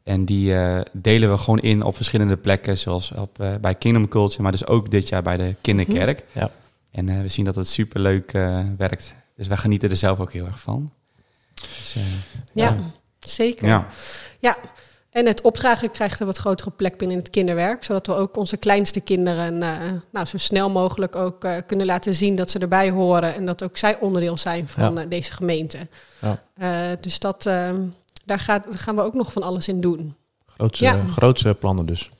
En 0.03 0.25
die 0.25 0.55
delen 0.93 1.31
we 1.31 1.39
gewoon 1.39 1.61
in 1.61 1.83
op 1.83 1.97
verschillende 1.97 2.37
plekken, 2.37 2.79
zoals 2.79 3.13
op, 3.13 3.59
bij 3.61 3.75
Kingdom 3.75 4.09
Culture, 4.09 4.43
maar 4.43 4.53
dus 4.53 4.67
ook 4.67 4.91
dit 4.91 5.09
jaar 5.09 5.23
bij 5.23 5.37
de 5.37 5.55
Kinderkerk. 5.61 6.25
Ja. 6.33 6.51
En 6.93 7.09
eh, 7.09 7.21
we 7.21 7.29
zien 7.29 7.45
dat 7.45 7.55
het 7.55 7.69
superleuk 7.69 8.33
eh 8.33 8.61
werkt. 8.77 9.15
Dus 9.37 9.47
wij 9.47 9.57
genieten 9.57 9.91
er 9.91 9.97
zelf 9.97 10.21
ook 10.21 10.33
heel 10.33 10.47
erg 10.47 10.61
van. 10.61 10.93
Dus, 11.55 11.95
eh, 11.97 12.03
ja, 12.53 12.65
ja. 12.65 12.77
zeker. 13.19 13.67
ja. 13.67 13.87
Ja, 14.39 14.57
en 15.11 15.27
het 15.27 15.41
opdragen 15.41 15.91
krijgt 15.91 16.21
een 16.21 16.27
wat 16.27 16.37
grotere 16.37 16.71
plek 16.71 16.97
binnen 16.99 17.17
het 17.17 17.31
kinderwerk, 17.31 17.85
zodat 17.85 18.07
we 18.07 18.15
ook 18.15 18.37
onze 18.37 18.57
kleinste 18.57 19.01
kinderen 19.01 19.63
eh, 19.63 19.77
nou, 20.13 20.27
zo 20.27 20.37
snel 20.37 20.71
mogelijk 20.71 21.17
ook 21.17 21.45
eh, 21.45 21.57
kunnen 21.67 21.87
laten 21.87 22.15
zien 22.15 22.37
dat 22.37 22.51
ze 22.51 22.59
erbij 22.59 22.91
horen 22.91 23.35
en 23.35 23.47
dat 23.47 23.63
ook 23.63 23.77
zij 23.77 23.99
onderdeel 23.99 24.37
zijn 24.39 24.69
van 24.69 24.95
Ja. 24.95 25.05
deze 25.05 25.33
gemeente. 25.33 25.79
Ja. 26.21 26.43
Eh, 26.57 26.97
dus 27.01 27.19
dat, 27.19 27.43
daar, 28.25 28.39
gaat, 28.39 28.67
gaan 28.71 28.97
we 28.97 29.03
ook 29.03 29.15
nog 29.15 29.33
van 29.33 29.43
alles 29.43 29.69
in 29.69 29.81
doen. 29.81 30.15
grootse, 30.47 30.85
Ja. 30.85 31.05
grootse 31.09 31.55
plannen 31.55 31.87
dus. 31.87 32.11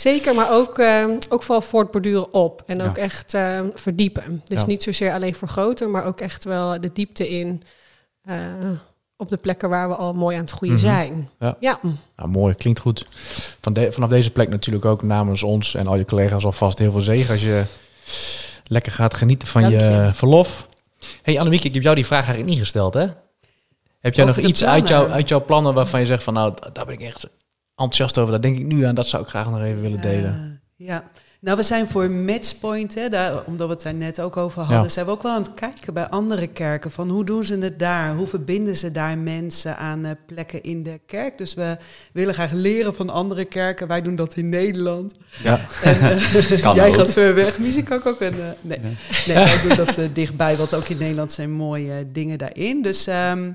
Zeker, 0.00 0.34
maar 0.34 0.52
ook, 0.52 0.78
eh, 0.78 1.04
ook 1.28 1.42
vooral 1.42 1.62
voortborduren 1.62 2.32
op 2.32 2.62
en 2.66 2.76
Ja. 2.78 2.86
ook 2.86 2.96
echt 2.96 3.34
eh, 3.34 3.60
verdiepen. 3.74 4.42
Dus 4.48 4.60
Ja. 4.60 4.66
niet 4.66 4.82
zozeer 4.82 5.12
alleen 5.12 5.34
vergroten, 5.34 5.90
maar 5.90 6.04
ook 6.04 6.20
echt 6.20 6.44
wel 6.44 6.80
de 6.80 6.92
diepte 6.92 7.28
in 7.28 7.62
eh, 8.22 8.36
op 9.16 9.30
de 9.30 9.36
plekken 9.36 9.68
waar 9.68 9.88
we 9.88 9.94
al 9.94 10.12
mooi 10.14 10.36
aan 10.36 10.42
het 10.42 10.50
groeien 10.50 10.74
Mhm. 10.74 10.84
zijn. 10.84 11.28
Ja. 11.38 11.56
ja. 11.60 11.78
Nou, 12.16 12.28
mooi, 12.28 12.54
klinkt 12.54 12.80
goed. 12.80 13.06
Van 13.60 13.72
de- 13.72 13.92
vanaf 13.92 14.08
deze 14.08 14.30
plek 14.30 14.48
natuurlijk 14.48 14.84
ook 14.84 15.02
namens 15.02 15.42
ons 15.42 15.74
en 15.74 15.86
al 15.86 15.96
je 15.96 16.04
collega's 16.04 16.44
alvast 16.44 16.78
heel 16.78 16.92
veel 16.92 17.00
zegen 17.00 17.30
als 17.32 17.42
je 17.42 17.64
lekker 18.64 18.92
gaat 18.92 19.14
genieten 19.14 19.48
van 19.48 19.62
Dank 19.62 19.74
je, 19.74 19.80
je. 19.80 20.10
verlof. 20.14 20.68
hey 21.22 21.38
Annemiek, 21.38 21.64
ik 21.64 21.74
heb 21.74 21.82
jou 21.82 21.94
die 21.94 22.06
vraag 22.06 22.20
eigenlijk 22.20 22.48
niet 22.50 22.58
gesteld, 22.58 22.94
hè? 22.94 23.06
Heb 24.00 24.14
jij 24.14 24.24
Over 24.28 24.36
nog 24.40 24.50
iets 24.50 24.64
uit, 24.64 24.88
jou, 24.88 25.10
uit 25.10 25.28
jouw 25.28 25.44
plannen 25.44 25.74
waarvan 25.74 26.00
je 26.00 26.06
zegt 26.06 26.22
van 26.22 26.34
nou, 26.34 26.54
daar 26.72 26.84
ben 26.86 26.94
ik 26.94 27.00
echt 27.00 27.28
enthousiast 27.80 28.18
over, 28.18 28.30
daar 28.32 28.40
denk 28.40 28.56
ik 28.58 28.66
nu 28.66 28.84
aan, 28.84 28.94
dat 28.94 29.06
zou 29.06 29.22
ik 29.22 29.28
graag 29.28 29.50
nog 29.50 29.60
even 29.62 29.80
willen 29.80 30.00
delen. 30.00 30.60
Ja, 30.76 31.04
nou 31.40 31.56
we 31.56 31.62
zijn 31.62 31.88
voor 31.88 32.10
Matchpoint, 32.10 32.94
hè, 32.94 33.08
daar, 33.08 33.44
omdat 33.46 33.66
we 33.68 33.72
het 33.74 33.82
daar 33.82 33.94
net 33.94 34.20
ook 34.20 34.36
over 34.36 34.60
hadden, 34.62 34.82
Ja. 34.82 34.88
zijn 34.88 35.06
we 35.06 35.12
ook 35.12 35.22
wel 35.22 35.32
aan 35.32 35.42
het 35.42 35.54
kijken 35.54 35.94
bij 35.94 36.08
andere 36.08 36.46
kerken. 36.46 36.90
Van 36.90 37.08
hoe 37.08 37.24
doen 37.24 37.44
ze 37.44 37.58
het 37.58 37.78
daar? 37.78 38.14
Hoe 38.14 38.26
verbinden 38.26 38.76
ze 38.76 38.92
daar 38.92 39.18
mensen 39.18 39.76
aan 39.76 40.04
eh, 40.04 40.10
plekken 40.26 40.62
in 40.62 40.82
de 40.82 41.00
kerk? 41.06 41.38
Dus 41.38 41.54
we 41.54 41.76
willen 42.12 42.34
graag 42.34 42.52
leren 42.52 42.94
van 42.94 43.10
andere 43.10 43.44
kerken. 43.44 43.88
Wij 43.88 44.02
doen 44.02 44.14
dat 44.16 44.36
in 44.36 44.48
Nederland. 44.48 45.14
Ja. 45.42 45.60
En, 45.82 46.00
eh, 46.00 46.60
Kan 46.62 46.74
jij 46.74 46.88
ook. 46.88 46.94
gaat 46.94 47.12
ver 47.12 47.34
weg. 47.34 47.58
Muziek 47.58 47.88
ik 47.90 48.06
ook. 48.06 48.20
En, 48.20 48.32
eh, 48.32 48.46
nee. 48.60 48.78
nee, 49.26 49.36
wij 49.36 49.60
doen 49.68 49.76
dat 49.86 50.00
dichtbij, 50.12 50.56
want 50.56 50.74
ook 50.74 50.88
in 50.88 50.98
Nederland 50.98 51.32
zijn 51.32 51.50
mooie 51.50 52.12
dingen 52.12 52.38
daarin. 52.38 52.82
Dus 52.82 53.06
ehm, 53.06 53.50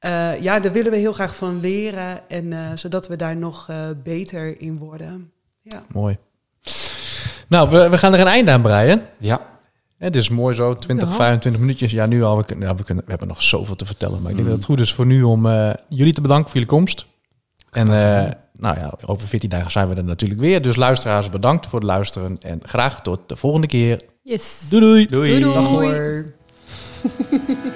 eh, 0.00 0.40
ja, 0.42 0.60
daar 0.60 0.72
willen 0.72 0.90
we 0.92 0.98
heel 0.98 1.12
graag 1.12 1.36
van 1.36 1.60
leren. 1.60 2.28
En 2.28 2.52
eh, 2.52 2.58
zodat 2.74 3.08
we 3.08 3.16
daar 3.16 3.36
nog 3.36 3.66
eh, 3.68 3.76
beter 4.02 4.60
in 4.60 4.78
worden. 4.78 5.30
Ja. 5.62 5.82
Mooi. 5.92 6.16
Nou, 7.48 7.70
we, 7.70 7.88
we 7.88 7.98
gaan 7.98 8.14
er 8.14 8.20
een 8.20 8.26
einde 8.26 8.50
aan 8.50 8.62
breien. 8.62 9.02
ja. 9.18 9.48
Het 9.98 10.16
is 10.16 10.28
mooi 10.28 10.54
zo, 10.54 10.74
20, 10.74 11.08
Ja. 11.08 11.14
25 11.14 11.60
minuutjes. 11.60 11.90
Ja, 11.90 12.06
nu 12.06 12.22
al. 12.22 12.36
We, 12.36 12.44
kunnen, 12.44 12.68
ja, 12.68 12.74
we, 12.74 12.82
kunnen, 12.84 13.04
we 13.04 13.10
hebben 13.10 13.28
nog 13.28 13.42
zoveel 13.42 13.76
te 13.76 13.86
vertellen. 13.86 14.22
Maar 14.22 14.30
ik 14.30 14.36
denk 14.36 14.48
Mm. 14.48 14.54
dat 14.54 14.56
het 14.56 14.64
goed 14.64 14.80
is 14.80 14.92
voor 14.94 15.06
nu 15.06 15.22
om 15.22 15.46
eh, 15.46 15.70
jullie 15.88 16.12
te 16.12 16.20
bedanken 16.20 16.44
voor 16.50 16.54
jullie 16.60 16.74
komst. 16.76 17.06
En 17.70 17.86
eh, 17.86 18.32
nou 18.56 18.78
ja, 18.78 18.92
over 19.06 19.28
14 19.28 19.48
dagen 19.50 19.70
zijn 19.70 19.88
we 19.88 19.94
er 19.94 20.04
natuurlijk 20.04 20.40
weer. 20.40 20.62
Dus 20.62 20.76
luisteraars, 20.76 21.28
bedankt 21.28 21.66
voor 21.66 21.78
het 21.78 21.88
luisteren. 21.88 22.38
En 22.38 22.60
graag 22.62 23.02
tot 23.02 23.20
de 23.26 23.36
volgende 23.36 23.66
keer. 23.66 24.00
Yes. 24.22 24.66
Doei 24.70 24.82
doei! 24.82 25.06
Doei. 25.06 25.40
Doei, 25.40 25.42
doei. 25.42 25.54
Dag 25.54 25.68
hoor. 25.68 26.24